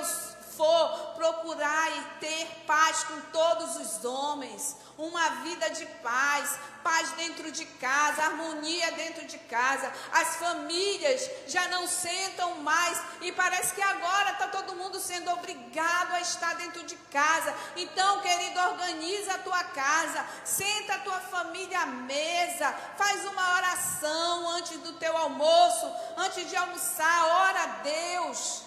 for, 0.57 1.13
procurar 1.15 1.91
e 1.97 2.19
ter 2.19 2.45
paz 2.65 3.03
com 3.03 3.21
todos 3.31 3.75
os 3.77 4.03
homens, 4.03 4.75
uma 4.97 5.29
vida 5.43 5.69
de 5.69 5.85
paz, 6.01 6.57
paz 6.83 7.11
dentro 7.11 7.51
de 7.51 7.65
casa, 7.65 8.23
harmonia 8.23 8.91
dentro 8.93 9.25
de 9.25 9.37
casa. 9.39 9.91
As 10.11 10.37
famílias 10.37 11.29
já 11.47 11.67
não 11.67 11.87
sentam 11.87 12.55
mais 12.55 12.99
e 13.21 13.31
parece 13.31 13.73
que 13.73 13.81
agora 13.81 14.31
está 14.31 14.47
todo 14.47 14.75
mundo 14.75 14.99
sendo 14.99 15.29
obrigado 15.31 16.13
a 16.13 16.21
estar 16.21 16.55
dentro 16.55 16.83
de 16.83 16.95
casa. 16.95 17.53
Então, 17.75 18.21
querido, 18.21 18.59
organiza 18.59 19.35
a 19.35 19.39
tua 19.39 19.63
casa, 19.65 20.25
senta 20.43 20.95
a 20.95 20.99
tua 20.99 21.19
família 21.19 21.81
à 21.81 21.85
mesa, 21.85 22.73
faz 22.97 23.23
uma 23.25 23.55
oração 23.57 24.49
antes 24.51 24.77
do 24.79 24.93
teu 24.93 25.15
almoço, 25.15 25.91
antes 26.17 26.49
de 26.49 26.55
almoçar, 26.55 27.25
ora 27.25 27.63
a 27.63 27.67
Deus. 27.83 28.66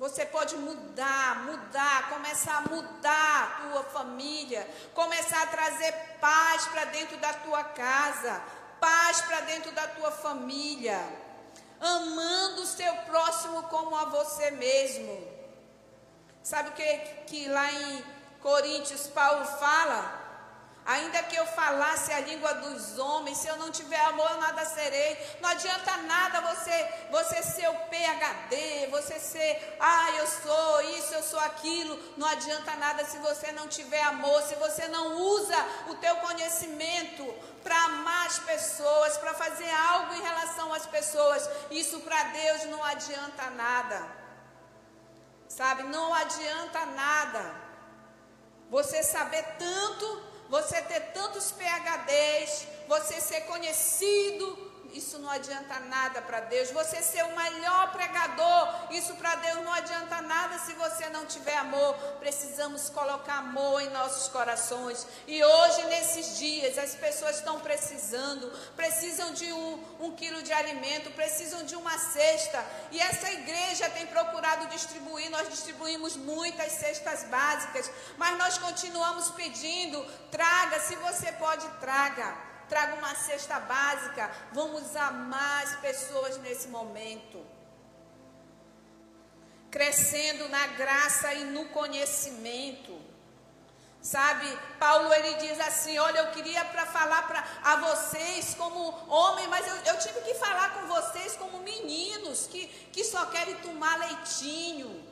Você 0.00 0.24
pode 0.24 0.56
mudar, 0.56 1.44
mudar, 1.44 2.08
começar 2.08 2.56
a 2.56 2.60
mudar 2.62 3.42
a 3.42 3.68
tua 3.68 3.82
família, 3.82 4.66
começar 4.94 5.42
a 5.42 5.46
trazer 5.48 5.92
paz 6.18 6.66
para 6.68 6.86
dentro 6.86 7.18
da 7.18 7.34
tua 7.34 7.62
casa, 7.64 8.42
paz 8.80 9.20
para 9.20 9.40
dentro 9.40 9.70
da 9.72 9.86
tua 9.88 10.10
família, 10.10 10.98
amando 11.78 12.62
o 12.62 12.66
seu 12.66 12.90
próximo 13.10 13.62
como 13.64 13.94
a 13.94 14.06
você 14.06 14.50
mesmo. 14.52 15.28
Sabe 16.42 16.70
o 16.70 16.72
que, 16.72 16.98
que 17.26 17.48
lá 17.50 17.70
em 17.70 18.02
Coríntios 18.40 19.06
Paulo 19.08 19.44
fala? 19.44 20.19
Ainda 20.86 21.22
que 21.24 21.36
eu 21.36 21.46
falasse 21.46 22.10
a 22.12 22.20
língua 22.20 22.54
dos 22.54 22.98
homens, 22.98 23.38
se 23.38 23.46
eu 23.46 23.56
não 23.56 23.70
tiver 23.70 24.00
amor, 24.00 24.36
nada 24.38 24.64
serei. 24.64 25.36
Não 25.40 25.50
adianta 25.50 25.96
nada 25.98 26.40
você, 26.40 26.88
você 27.10 27.42
ser 27.42 27.68
o 27.68 27.74
PhD, 27.90 28.86
você 28.90 29.18
ser, 29.20 29.76
ah, 29.78 30.10
eu 30.18 30.26
sou 30.26 30.80
isso, 30.96 31.14
eu 31.14 31.22
sou 31.22 31.38
aquilo. 31.40 31.98
Não 32.16 32.26
adianta 32.26 32.74
nada 32.76 33.04
se 33.04 33.18
você 33.18 33.52
não 33.52 33.68
tiver 33.68 34.02
amor, 34.02 34.42
se 34.42 34.54
você 34.54 34.88
não 34.88 35.16
usa 35.18 35.56
o 35.88 35.94
teu 35.96 36.16
conhecimento 36.16 37.24
para 37.62 37.76
amar 37.84 38.26
as 38.26 38.38
pessoas, 38.38 39.18
para 39.18 39.34
fazer 39.34 39.70
algo 39.70 40.14
em 40.14 40.22
relação 40.22 40.72
às 40.72 40.86
pessoas. 40.86 41.48
Isso 41.70 42.00
para 42.00 42.24
Deus 42.24 42.64
não 42.64 42.82
adianta 42.82 43.50
nada. 43.50 44.20
Sabe? 45.46 45.82
Não 45.84 46.14
adianta 46.14 46.86
nada. 46.86 47.54
Você 48.70 49.02
saber 49.02 49.44
tanto 49.58 50.29
você 50.50 50.82
ter 50.82 51.12
tantos 51.12 51.52
PHDs, 51.52 52.66
você 52.88 53.20
ser 53.20 53.42
conhecido, 53.42 54.58
isso 54.92 55.18
não 55.18 55.30
adianta 55.30 55.78
nada 55.80 56.20
para 56.22 56.40
Deus. 56.40 56.70
Você 56.70 57.02
ser 57.02 57.22
o 57.24 57.36
melhor 57.36 57.92
pregador, 57.92 58.68
isso 58.90 59.14
para 59.14 59.36
Deus 59.36 59.64
não 59.64 59.72
adianta 59.72 60.20
nada 60.22 60.58
se 60.58 60.72
você 60.74 61.08
não 61.10 61.26
tiver 61.26 61.56
amor. 61.56 61.94
Precisamos 62.18 62.88
colocar 62.90 63.38
amor 63.38 63.80
em 63.82 63.90
nossos 63.90 64.28
corações. 64.28 65.06
E 65.26 65.42
hoje, 65.42 65.84
nesses 65.86 66.38
dias, 66.38 66.76
as 66.78 66.94
pessoas 66.94 67.36
estão 67.36 67.60
precisando, 67.60 68.50
precisam 68.76 69.32
de 69.32 69.52
um, 69.52 69.84
um 70.00 70.12
quilo 70.12 70.42
de 70.42 70.52
alimento, 70.52 71.10
precisam 71.12 71.64
de 71.64 71.76
uma 71.76 71.96
cesta. 71.98 72.64
E 72.90 73.00
essa 73.00 73.30
igreja 73.30 73.88
tem 73.90 74.06
procurado 74.06 74.66
distribuir, 74.66 75.30
nós 75.30 75.48
distribuímos 75.48 76.16
muitas 76.16 76.72
cestas 76.72 77.24
básicas, 77.24 77.90
mas 78.16 78.36
nós 78.38 78.58
continuamos 78.58 79.30
pedindo: 79.30 80.04
traga, 80.30 80.80
se 80.80 80.96
você 80.96 81.32
pode, 81.32 81.66
traga 81.80 82.49
traga 82.70 82.94
uma 82.94 83.14
cesta 83.14 83.58
básica. 83.60 84.30
Vamos 84.52 84.96
amar 84.96 85.64
as 85.64 85.76
pessoas 85.80 86.38
nesse 86.38 86.68
momento. 86.68 87.44
Crescendo 89.70 90.48
na 90.48 90.66
graça 90.68 91.34
e 91.34 91.44
no 91.44 91.66
conhecimento. 91.66 92.98
Sabe, 94.00 94.46
Paulo 94.78 95.12
ele 95.12 95.34
diz 95.34 95.60
assim: 95.60 95.98
Olha, 95.98 96.20
eu 96.20 96.30
queria 96.30 96.64
para 96.64 96.86
falar 96.86 97.26
para 97.28 97.44
a 97.62 97.76
vocês 97.76 98.54
como 98.54 98.80
homem, 99.12 99.46
mas 99.48 99.66
eu, 99.66 99.76
eu, 99.92 99.98
tive 99.98 100.22
que 100.22 100.34
falar 100.36 100.72
com 100.72 100.86
vocês 100.86 101.36
como 101.36 101.58
meninos 101.58 102.46
que, 102.46 102.66
que 102.94 103.04
só 103.04 103.26
querem 103.26 103.56
tomar 103.56 103.98
leitinho. 103.98 105.04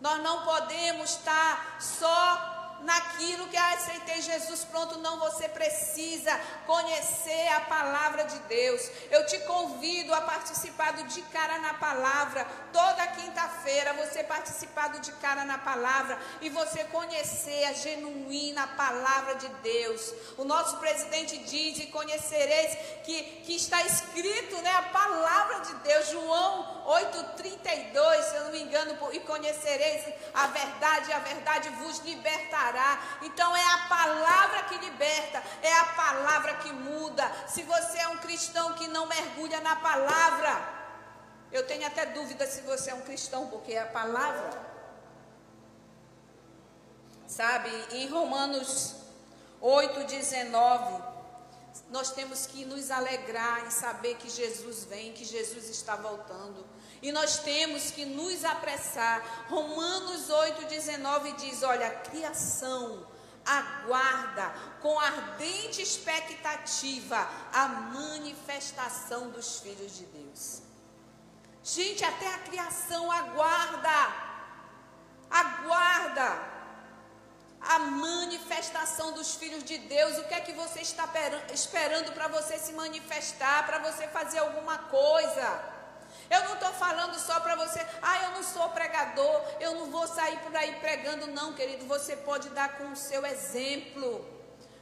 Nós 0.00 0.22
não 0.22 0.44
podemos 0.44 1.10
estar 1.10 1.76
só 1.78 2.57
naquilo 2.82 3.48
que 3.48 3.56
aceitei 3.56 4.22
Jesus, 4.22 4.64
pronto, 4.64 4.98
não, 4.98 5.18
você 5.18 5.48
precisa 5.48 6.38
conhecer 6.66 7.48
a 7.48 7.60
palavra 7.62 8.24
de 8.24 8.38
Deus. 8.40 8.88
Eu 9.10 9.26
te 9.26 9.38
convido 9.40 10.14
a 10.14 10.20
participar 10.20 10.92
do 10.92 11.04
De 11.04 11.22
Cara 11.22 11.58
na 11.58 11.74
Palavra, 11.74 12.46
toda 12.72 13.06
quinta-feira, 13.08 13.94
você 13.94 14.22
participar 14.22 14.88
do 14.88 15.00
De 15.00 15.12
Cara 15.12 15.44
na 15.44 15.58
Palavra 15.58 16.18
e 16.40 16.48
você 16.50 16.84
conhecer 16.84 17.64
a 17.64 17.72
genuína 17.72 18.66
palavra 18.68 19.34
de 19.36 19.48
Deus. 19.62 20.12
O 20.36 20.44
nosso 20.44 20.76
presidente 20.78 21.38
diz, 21.38 21.78
e 21.78 21.86
conhecereis, 21.86 22.76
que, 23.04 23.22
que 23.44 23.56
está 23.56 23.82
escrito, 23.82 24.56
né, 24.62 24.70
a 24.70 24.82
palavra 24.82 25.60
de 25.60 25.74
Deus, 25.76 26.08
João 26.10 26.78
8,32, 26.86 28.22
se 28.22 28.36
eu 28.36 28.44
não 28.44 28.50
me 28.52 28.62
engano, 28.62 28.96
e 29.12 29.20
conhecereis 29.20 30.04
a 30.32 30.46
verdade, 30.46 31.10
e 31.10 31.12
a 31.12 31.18
verdade 31.18 31.68
vos 31.70 31.98
libertará 31.98 32.67
então 33.22 33.56
é 33.56 33.72
a 33.72 33.78
palavra 33.88 34.62
que 34.64 34.78
liberta, 34.78 35.42
é 35.62 35.72
a 35.78 35.84
palavra 35.86 36.54
que 36.56 36.72
muda. 36.72 37.30
Se 37.46 37.62
você 37.62 37.98
é 37.98 38.08
um 38.08 38.18
cristão 38.18 38.74
que 38.74 38.88
não 38.88 39.06
mergulha 39.06 39.60
na 39.60 39.76
palavra, 39.76 40.78
eu 41.50 41.66
tenho 41.66 41.86
até 41.86 42.06
dúvida 42.06 42.46
se 42.46 42.60
você 42.62 42.90
é 42.90 42.94
um 42.94 43.02
cristão, 43.02 43.46
porque 43.48 43.72
é 43.72 43.82
a 43.82 43.86
palavra. 43.86 44.68
Sabe, 47.26 47.70
em 47.92 48.08
Romanos 48.08 48.94
8,19, 49.62 51.02
nós 51.90 52.12
temos 52.12 52.46
que 52.46 52.64
nos 52.64 52.90
alegrar 52.90 53.66
em 53.66 53.70
saber 53.70 54.16
que 54.16 54.28
Jesus 54.28 54.84
vem, 54.84 55.12
que 55.12 55.24
Jesus 55.24 55.68
está 55.68 55.96
voltando. 55.96 56.64
E 57.00 57.12
nós 57.12 57.38
temos 57.38 57.90
que 57.90 58.04
nos 58.04 58.44
apressar. 58.44 59.46
Romanos 59.48 60.28
8,19 60.28 61.36
diz: 61.36 61.62
Olha, 61.62 61.86
a 61.86 61.90
criação 61.90 63.06
aguarda 63.44 64.52
com 64.82 64.98
ardente 64.98 65.80
expectativa 65.80 67.28
a 67.52 67.68
manifestação 67.68 69.30
dos 69.30 69.60
filhos 69.60 69.96
de 69.96 70.04
Deus. 70.04 70.62
Gente, 71.62 72.04
até 72.04 72.34
a 72.34 72.38
criação 72.38 73.10
aguarda, 73.10 73.88
aguarda 75.30 76.58
a 77.60 77.78
manifestação 77.78 79.12
dos 79.12 79.34
filhos 79.34 79.64
de 79.64 79.78
Deus. 79.78 80.18
O 80.18 80.24
que 80.24 80.34
é 80.34 80.40
que 80.40 80.52
você 80.52 80.80
está 80.80 81.08
esperando 81.52 82.12
para 82.12 82.28
você 82.28 82.58
se 82.58 82.72
manifestar, 82.72 83.66
para 83.66 83.78
você 83.78 84.08
fazer 84.08 84.38
alguma 84.38 84.78
coisa? 84.78 85.77
Eu 86.30 86.44
não 86.44 86.54
estou 86.54 86.72
falando 86.74 87.18
só 87.18 87.40
para 87.40 87.56
você, 87.56 87.84
ah, 88.02 88.24
eu 88.24 88.30
não 88.32 88.42
sou 88.42 88.68
pregador, 88.70 89.42
eu 89.60 89.74
não 89.74 89.90
vou 89.90 90.06
sair 90.06 90.38
por 90.40 90.54
aí 90.54 90.74
pregando, 90.76 91.26
não, 91.28 91.54
querido. 91.54 91.86
Você 91.86 92.16
pode 92.16 92.50
dar 92.50 92.76
com 92.76 92.92
o 92.92 92.96
seu 92.96 93.24
exemplo. 93.24 94.38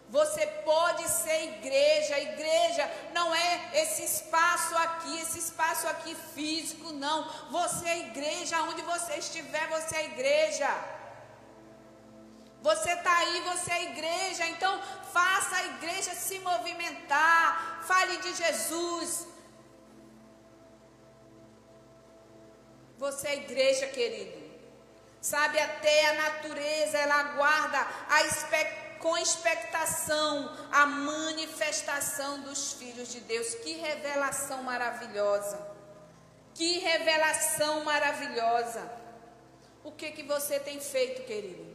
Você 0.09 0.47
pode 0.65 1.09
ser 1.09 1.45
igreja. 1.45 2.19
Igreja 2.19 2.91
não 3.13 3.35
é 3.35 3.71
esse 3.75 4.05
espaço 4.05 4.77
aqui, 4.77 5.21
esse 5.21 5.39
espaço 5.39 5.87
aqui 5.89 6.15
físico, 6.35 6.93
não. 6.93 7.29
Você 7.51 7.89
é 7.89 7.99
igreja, 7.99 8.63
onde 8.63 8.83
você 8.83 9.15
estiver, 9.15 9.69
você 9.69 9.97
é 9.97 10.05
igreja. 10.07 10.69
Você 12.63 12.91
está 12.93 13.17
aí, 13.19 13.41
você 13.43 13.73
é 13.73 13.83
igreja, 13.85 14.47
então 14.49 14.81
faça 15.13 15.57
a 15.57 15.67
igreja 15.67 16.13
se 16.15 16.39
movimentar. 16.41 17.83
Fale 17.83 18.17
de 18.19 18.35
Jesus. 18.35 19.36
Você 22.99 23.29
é 23.29 23.37
igreja, 23.37 23.87
querido. 23.87 24.47
Sabe, 25.21 25.59
até 25.59 26.07
a 26.07 26.15
natureza, 26.15 26.99
ela 26.99 27.15
aguarda 27.15 27.87
a 28.09 28.23
expect... 28.23 28.99
com 29.01 29.17
expectação 29.19 30.57
a 30.71 30.87
manifestação 30.87 32.41
dos 32.43 32.73
filhos 32.75 33.13
de 33.13 33.21
Deus. 33.21 33.55
Que 33.57 33.73
revelação 33.73 34.63
maravilhosa. 34.63 35.59
Que 36.55 36.79
revelação 36.79 37.85
maravilhosa. 37.85 38.91
O 39.85 39.93
que 39.93 40.13
que 40.13 40.23
você 40.23 40.59
tem 40.59 40.81
feito, 40.81 41.25
querido? 41.27 41.67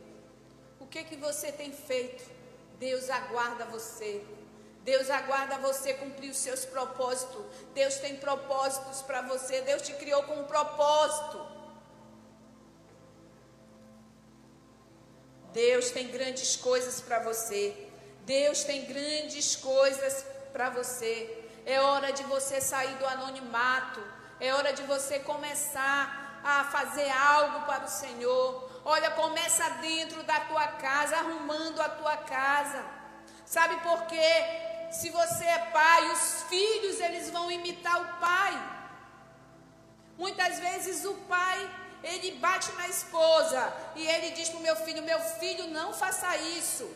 O 0.80 0.88
que 0.88 1.04
que 1.04 1.16
você 1.16 1.52
tem 1.52 1.72
feito? 1.72 2.24
Deus 2.80 3.10
aguarda 3.10 3.66
você. 3.66 4.24
Deus 4.84 5.10
aguarda 5.10 5.58
você 5.58 5.94
cumprir 5.94 6.32
os 6.32 6.38
seus 6.38 6.66
propósitos. 6.66 7.44
Deus 7.74 7.96
tem 7.98 8.16
propósitos 8.16 9.02
para 9.04 9.22
você. 9.22 9.62
Deus 9.62 9.84
te 9.84 9.94
criou 9.94 10.24
com 10.24 10.42
um 10.42 10.46
propósito. 10.46 11.46
Deus 15.54 15.92
tem 15.92 16.08
grandes 16.08 16.56
coisas 16.56 17.00
para 17.00 17.20
você. 17.20 17.76
Deus 18.26 18.64
tem 18.64 18.86
grandes 18.86 19.56
coisas 19.56 20.26
para 20.52 20.70
você. 20.72 21.46
É 21.66 21.80
hora 21.80 22.12
de 22.12 22.24
você 22.24 22.60
sair 22.60 22.96
do 22.96 23.06
anonimato. 23.06 24.02
É 24.40 24.52
hora 24.54 24.74
de 24.74 24.82
você 24.84 25.20
começar 25.20 26.42
a 26.44 26.64
fazer 26.64 27.10
algo 27.12 27.68
para 27.68 27.86
o 27.86 27.88
Senhor. 27.88 28.72
Olha, 28.84 29.12
começa 29.12 29.70
dentro 29.82 30.24
da 30.24 30.40
tua 30.40 30.68
casa, 30.68 31.18
arrumando 31.18 31.80
a 31.80 31.90
tua 31.90 32.18
casa. 32.18 32.84
Sabe 33.46 33.76
por 33.82 34.08
quê? 34.08 34.71
Se 34.92 35.10
você 35.10 35.46
é 35.46 35.60
pai, 35.80 36.12
os 36.12 36.44
filhos 36.50 37.00
eles 37.00 37.30
vão 37.30 37.50
imitar 37.52 38.02
o 38.02 38.20
pai. 38.20 38.54
Muitas 40.18 40.60
vezes 40.60 41.06
o 41.06 41.14
pai 41.36 41.58
ele 42.04 42.32
bate 42.46 42.72
na 42.74 42.88
esposa 42.88 43.62
e 43.96 44.06
ele 44.08 44.32
diz 44.32 44.50
para 44.50 44.60
o 44.60 44.64
meu 44.64 44.76
filho: 44.76 45.02
meu 45.04 45.20
filho, 45.40 45.68
não 45.68 45.94
faça 45.94 46.36
isso. 46.38 46.88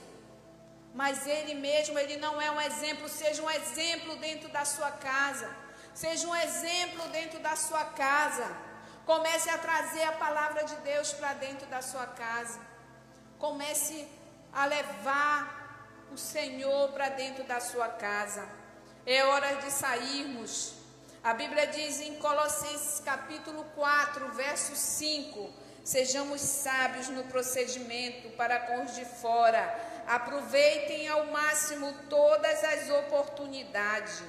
Mas 0.94 1.28
ele 1.28 1.54
mesmo, 1.56 2.00
ele 2.00 2.18
não 2.18 2.42
é 2.42 2.50
um 2.50 2.62
exemplo, 2.62 3.08
seja 3.10 3.42
um 3.42 3.52
exemplo 3.52 4.16
dentro 4.18 4.50
da 4.50 4.64
sua 4.64 4.92
casa. 4.92 5.50
Seja 5.94 6.28
um 6.28 6.36
exemplo 6.36 7.08
dentro 7.10 7.40
da 7.40 7.56
sua 7.56 7.86
casa. 7.86 8.48
Comece 9.06 9.50
a 9.50 9.58
trazer 9.58 10.04
a 10.04 10.14
palavra 10.14 10.64
de 10.64 10.76
Deus 10.78 11.14
para 11.14 11.34
dentro 11.34 11.68
da 11.68 11.82
sua 11.82 12.08
casa. 12.08 12.60
Comece 13.38 14.08
a 14.54 14.66
levar 14.66 15.65
o 16.16 16.18
Senhor 16.18 16.94
para 16.94 17.10
dentro 17.10 17.44
da 17.44 17.60
sua 17.60 17.90
casa. 17.90 18.48
É 19.06 19.24
hora 19.26 19.56
de 19.56 19.70
sairmos. 19.70 20.74
A 21.22 21.34
Bíblia 21.34 21.68
diz 21.68 22.00
em 22.00 22.16
Colossenses 22.16 23.02
capítulo 23.02 23.66
4, 23.76 24.30
verso 24.32 24.74
5: 24.76 25.50
Sejamos 25.84 26.40
sábios 26.40 27.10
no 27.10 27.26
procedimento 27.26 28.30
para 28.38 28.60
com 28.62 28.86
os 28.86 28.96
de 28.96 29.04
fora. 29.04 29.64
Aproveitem 30.08 31.08
ao 31.10 31.26
máximo 31.26 31.94
todas 32.10 32.64
as 32.64 32.90
oportunidades. 33.02 34.24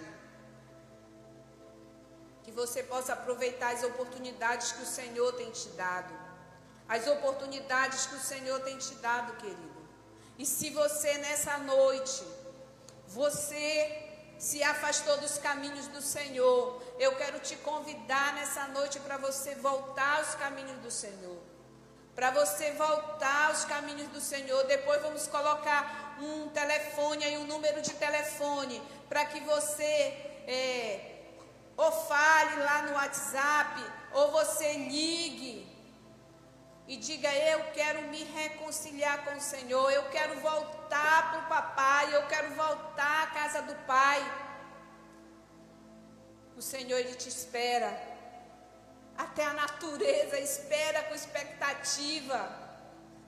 Que 2.43 2.51
você 2.51 2.83
possa 2.83 3.13
aproveitar 3.13 3.75
as 3.75 3.85
oportunidades 3.85 4.73
que 4.73 4.83
o 4.83 4.93
Senhor 4.99 5.33
tem 5.35 5.51
te 5.53 5.69
dado. 5.71 6.13
As 6.89 7.07
oportunidades 7.07 8.07
que 8.07 8.17
o 8.17 8.27
Senhor 8.33 8.59
tem 8.61 8.77
te 8.77 8.95
dado, 8.95 9.37
querido. 9.37 9.76
E 10.39 10.45
se 10.45 10.71
você 10.71 11.19
nessa 11.19 11.59
noite, 11.59 12.23
você 13.09 14.03
se 14.39 14.63
afastou 14.63 15.17
dos 15.19 15.39
caminhos 15.39 15.87
do 15.89 16.03
Senhor, 16.03 16.83
eu 16.99 17.17
quero 17.17 17.41
te 17.41 17.57
convidar 17.57 18.35
nessa 18.35 18.69
noite 18.69 19.01
para 19.01 19.17
você 19.17 19.55
voltar 19.55 20.19
aos 20.19 20.35
caminhos 20.35 20.79
do 20.81 20.91
Senhor. 20.91 21.39
para 22.17 22.31
você 22.31 22.71
voltar 22.73 23.49
aos 23.49 23.67
caminhos 23.67 24.09
do 24.09 24.23
Senhor. 24.23 24.65
Depois 24.65 25.03
vamos 25.03 25.27
colocar 25.27 26.17
um 26.19 26.49
telefone 26.49 27.23
aí, 27.23 27.37
um 27.37 27.47
número 27.47 27.83
de 27.83 27.93
telefone, 27.93 28.83
para 29.07 29.27
que 29.27 29.39
você 29.41 29.83
é, 30.49 31.13
ou 31.77 31.93
fale 31.93 32.57
lá 32.63 32.83
no 32.85 32.95
WhatsApp, 32.95 33.85
ou 34.15 34.33
você 34.33 34.73
ligue 34.73 35.66
e 36.87 36.97
diga: 36.97 37.33
Eu 37.35 37.65
quero 37.73 38.03
me 38.03 38.23
reconciliar 38.25 39.25
com 39.25 39.37
o 39.37 39.41
Senhor, 39.41 39.91
eu 39.91 40.05
quero 40.11 40.39
voltar 40.41 41.31
para 41.31 41.41
o 41.41 41.49
papai, 41.49 42.15
eu 42.15 42.27
quero 42.27 42.55
voltar 42.55 43.25
à 43.25 43.27
casa 43.29 43.63
do 43.63 43.75
pai. 43.87 44.21
O 46.57 46.63
Senhor, 46.63 46.99
Ele 46.99 47.15
te 47.15 47.29
espera. 47.29 48.17
Até 49.17 49.45
a 49.45 49.53
natureza 49.55 50.39
espera 50.39 51.03
com 51.05 51.15
expectativa, 51.15 52.51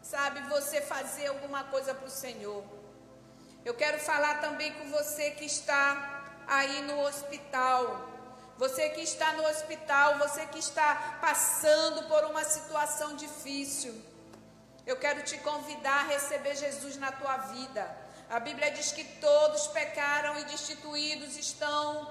sabe, 0.03 0.40
você 0.42 0.83
fazer 0.83 1.29
alguma 1.29 1.64
coisa 1.64 1.94
para 1.94 2.07
o 2.07 2.11
Senhor. 2.11 2.62
Eu 3.64 3.75
quero 3.75 3.99
falar 3.99 4.40
também 4.40 4.73
com 4.75 4.90
você 4.90 5.31
que 5.33 5.44
está 5.44 6.42
aí 6.47 6.83
no 6.83 7.01
hospital. 7.01 8.08
Você 8.59 8.88
que 8.90 9.03
está 9.03 9.35
no 9.35 9.47
hospital, 9.47 10.18
você 10.18 10.44
que 10.47 10.59
está 10.59 11.18
passando 11.21 12.09
por 12.09 12.25
uma 12.25 12.42
situação 12.42 13.14
difícil. 13.14 13.94
Eu 14.85 14.97
quero 14.97 15.23
te 15.23 15.38
convidar 15.38 16.01
a 16.01 16.09
receber 16.09 16.57
Jesus 16.57 16.97
na 16.97 17.12
tua 17.12 17.37
vida. 17.55 17.83
A 18.29 18.40
Bíblia 18.40 18.73
diz 18.73 18.90
que 18.90 19.05
todos 19.21 19.68
pecaram 19.68 20.40
e 20.40 20.44
destituídos 20.44 21.37
estão 21.37 22.11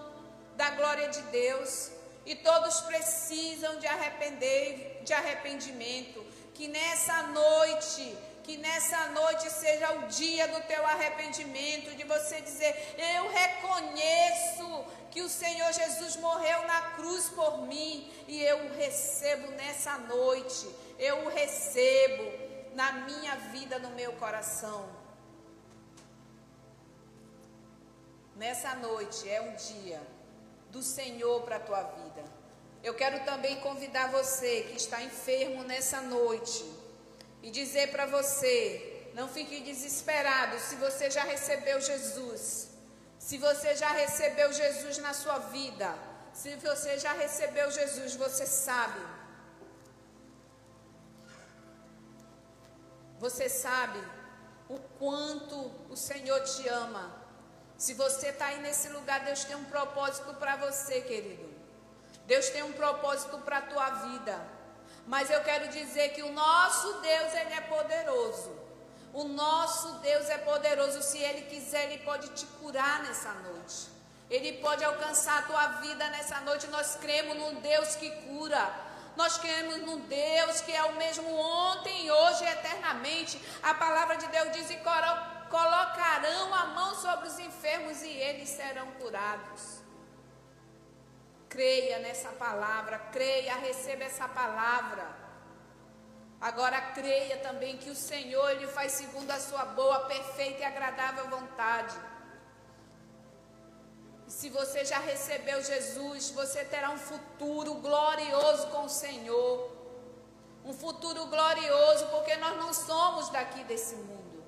da 0.56 0.70
glória 0.70 1.10
de 1.10 1.22
Deus. 1.24 1.92
E 2.26 2.34
todos 2.36 2.80
precisam 2.82 3.78
de 3.80 3.88
arrepender, 3.88 5.02
de 5.04 5.14
arrependimento. 5.14 6.26
Que 6.54 6.70
nessa 6.70 7.24
noite, 7.24 8.18
que 8.48 8.56
nessa 8.56 9.08
noite 9.08 9.52
seja 9.52 9.92
o 9.92 10.08
dia 10.08 10.48
do 10.48 10.62
teu 10.62 10.84
arrependimento, 10.86 11.94
de 11.98 12.06
você 12.06 12.40
dizer: 12.40 12.74
Eu 12.98 13.30
reconheço 13.30 14.86
que 15.12 15.22
o 15.22 15.28
Senhor 15.28 15.70
Jesus 15.74 16.16
morreu 16.16 16.66
na 16.66 16.82
cruz 16.92 17.28
por 17.28 17.64
mim 17.64 18.10
e 18.26 18.42
eu 18.42 18.58
o 18.68 18.74
recebo 18.74 19.52
nessa 19.52 19.98
noite. 19.98 20.66
Eu 20.98 21.26
o 21.26 21.30
recebo 21.30 22.24
na 22.74 22.94
minha 22.94 23.36
vida, 23.52 23.80
no 23.80 23.90
meu 23.90 24.14
coração. 24.14 24.90
Nessa 28.34 28.76
noite 28.76 29.30
é 29.30 29.42
um 29.42 29.56
dia 29.56 30.02
do 30.70 30.82
Senhor 30.82 31.42
para 31.42 31.58
a 31.58 31.66
tua 31.68 31.84
vida. 31.84 32.24
Eu 32.82 32.94
quero 32.94 33.26
também 33.26 33.60
convidar 33.60 34.10
você 34.10 34.62
que 34.70 34.78
está 34.78 35.02
enfermo 35.02 35.64
nessa 35.64 36.00
noite 36.00 36.87
e 37.48 37.52
dizer 37.60 37.92
para 37.92 38.06
você: 38.06 38.64
não 39.18 39.28
fique 39.36 39.62
desesperado 39.62 40.56
se 40.60 40.76
você 40.86 41.06
já 41.10 41.24
recebeu 41.34 41.80
Jesus. 41.80 42.44
Se 43.28 43.38
você 43.38 43.70
já 43.82 43.92
recebeu 44.04 44.50
Jesus 44.62 44.98
na 45.06 45.14
sua 45.14 45.38
vida, 45.58 45.90
se 46.34 46.56
você 46.58 47.00
já 47.00 47.14
recebeu 47.14 47.72
Jesus, 47.72 48.16
você 48.16 48.46
sabe. 48.46 49.00
Você 53.18 53.48
sabe 53.50 54.02
o 54.76 54.78
quanto 55.00 55.58
o 55.90 55.96
Senhor 55.96 56.42
te 56.44 56.68
ama. 56.68 57.06
Se 57.78 57.94
você 57.94 58.28
está 58.28 58.48
aí 58.48 58.60
nesse 58.62 58.90
lugar, 58.90 59.24
Deus 59.24 59.46
tem 59.46 59.56
um 59.56 59.70
propósito 59.76 60.34
para 60.34 60.58
você, 60.58 61.00
querido. 61.02 61.48
Deus 62.26 62.50
tem 62.50 62.64
um 62.64 62.74
propósito 62.74 63.38
para 63.40 63.60
a 63.60 63.68
tua 63.74 63.90
vida. 64.08 64.57
Mas 65.08 65.30
eu 65.30 65.42
quero 65.42 65.70
dizer 65.70 66.10
que 66.10 66.22
o 66.22 66.32
nosso 66.34 67.00
Deus, 67.00 67.34
Ele 67.34 67.54
é 67.54 67.62
poderoso. 67.62 68.52
O 69.14 69.24
nosso 69.24 69.94
Deus 70.00 70.30
é 70.30 70.38
poderoso. 70.38 71.02
Se 71.02 71.18
Ele 71.18 71.44
quiser, 71.44 71.86
Ele 71.86 72.04
pode 72.04 72.28
te 72.30 72.46
curar 72.60 73.02
nessa 73.04 73.32
noite. 73.34 73.88
Ele 74.30 74.54
pode 74.58 74.84
alcançar 74.84 75.40
a 75.40 75.42
tua 75.44 75.68
vida 75.80 76.08
nessa 76.10 76.42
noite. 76.42 76.68
Nós 76.68 76.98
cremos 76.98 77.38
num 77.38 77.56
Deus 77.62 77.96
que 77.96 78.12
cura. 78.28 78.70
Nós 79.16 79.38
cremos 79.38 79.78
num 79.78 80.02
Deus 80.02 80.62
que 80.62 80.74
é 80.74 80.84
o 80.84 80.96
mesmo 80.96 81.34
ontem, 81.36 82.12
hoje 82.12 82.44
e 82.44 82.50
eternamente. 82.50 83.42
A 83.64 83.74
palavra 83.74 84.18
de 84.18 84.28
Deus 84.28 84.52
diz: 84.52 84.70
e 84.70 84.78
colocarão 85.50 86.54
a 86.54 86.66
mão 86.66 86.94
sobre 86.96 87.30
os 87.30 87.40
enfermos 87.40 88.02
e 88.02 88.10
eles 88.10 88.50
serão 88.50 88.88
curados. 89.00 89.87
Creia 91.50 92.00
nessa 92.00 92.30
palavra, 92.30 93.00
creia, 93.12 93.56
receba 93.56 94.04
essa 94.04 94.28
palavra. 94.28 95.06
Agora 96.40 96.80
creia 96.92 97.38
também 97.38 97.78
que 97.78 97.90
o 97.90 97.96
Senhor 97.96 98.52
ele 98.52 98.68
faz 98.68 98.92
segundo 98.92 99.32
a 99.32 99.40
sua 99.40 99.66
boa, 99.66 100.02
perfeita 100.02 100.60
e 100.60 100.66
agradável 100.66 101.28
vontade. 101.30 101.96
E 104.28 104.32
se 104.32 104.50
você 104.50 104.84
já 104.86 105.00
recebeu 105.00 105.64
Jesus, 105.64 106.30
você 106.32 106.64
terá 106.66 106.92
um 106.92 106.98
futuro 106.98 107.76
glorioso 107.76 108.68
com 108.68 108.86
o 108.86 108.90
Senhor. 108.90 109.72
Um 110.66 110.74
futuro 110.74 111.26
glorioso, 111.28 112.08
porque 112.08 112.36
nós 112.36 112.58
não 112.58 112.74
somos 112.74 113.30
daqui 113.30 113.64
desse 113.64 113.96
mundo. 113.96 114.44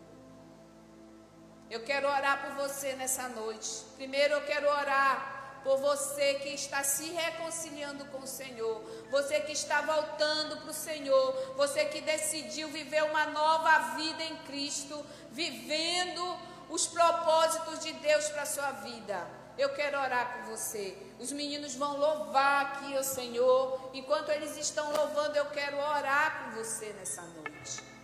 Eu 1.72 1.84
quero 1.84 2.08
orar 2.08 2.42
por 2.44 2.68
você 2.68 2.94
nessa 2.94 3.30
noite. 3.30 3.86
Primeiro 3.96 4.34
eu 4.34 4.46
quero 4.46 4.68
orar 4.68 5.39
por 5.64 5.78
você 5.78 6.36
que 6.36 6.50
está 6.50 6.84
se 6.84 7.10
reconciliando 7.12 8.06
com 8.06 8.20
o 8.20 8.28
Senhor, 8.28 8.82
você 9.10 9.40
que 9.42 9.52
está 9.52 9.82
voltando 9.82 10.58
para 10.58 10.70
o 10.70 10.74
Senhor, 10.74 11.54
você 11.56 11.86
que 11.86 12.02
decidiu 12.02 12.70
viver 12.70 13.04
uma 13.04 13.26
nova 13.28 13.96
vida 13.96 14.24
em 14.24 14.36
Cristo, 14.48 15.06
vivendo 15.32 16.38
os 16.70 16.88
propósitos 16.88 17.80
de 17.80 17.94
Deus 17.94 18.28
para 18.30 18.44
a 18.44 18.46
sua 18.46 18.72
vida. 18.72 19.28
Eu 19.58 19.70
quero 19.74 20.00
orar 20.00 20.38
por 20.38 20.56
você. 20.56 20.98
Os 21.20 21.32
meninos 21.34 21.76
vão 21.76 21.98
louvar 21.98 22.66
aqui 22.66 22.98
o 22.98 23.04
Senhor. 23.04 23.90
Enquanto 23.94 24.30
eles 24.30 24.56
estão 24.56 24.90
louvando, 24.94 25.36
eu 25.36 25.48
quero 25.48 25.78
orar 25.78 26.46
por 26.46 26.64
você 26.64 26.94
nessa 26.94 27.22
noite. 27.24 27.99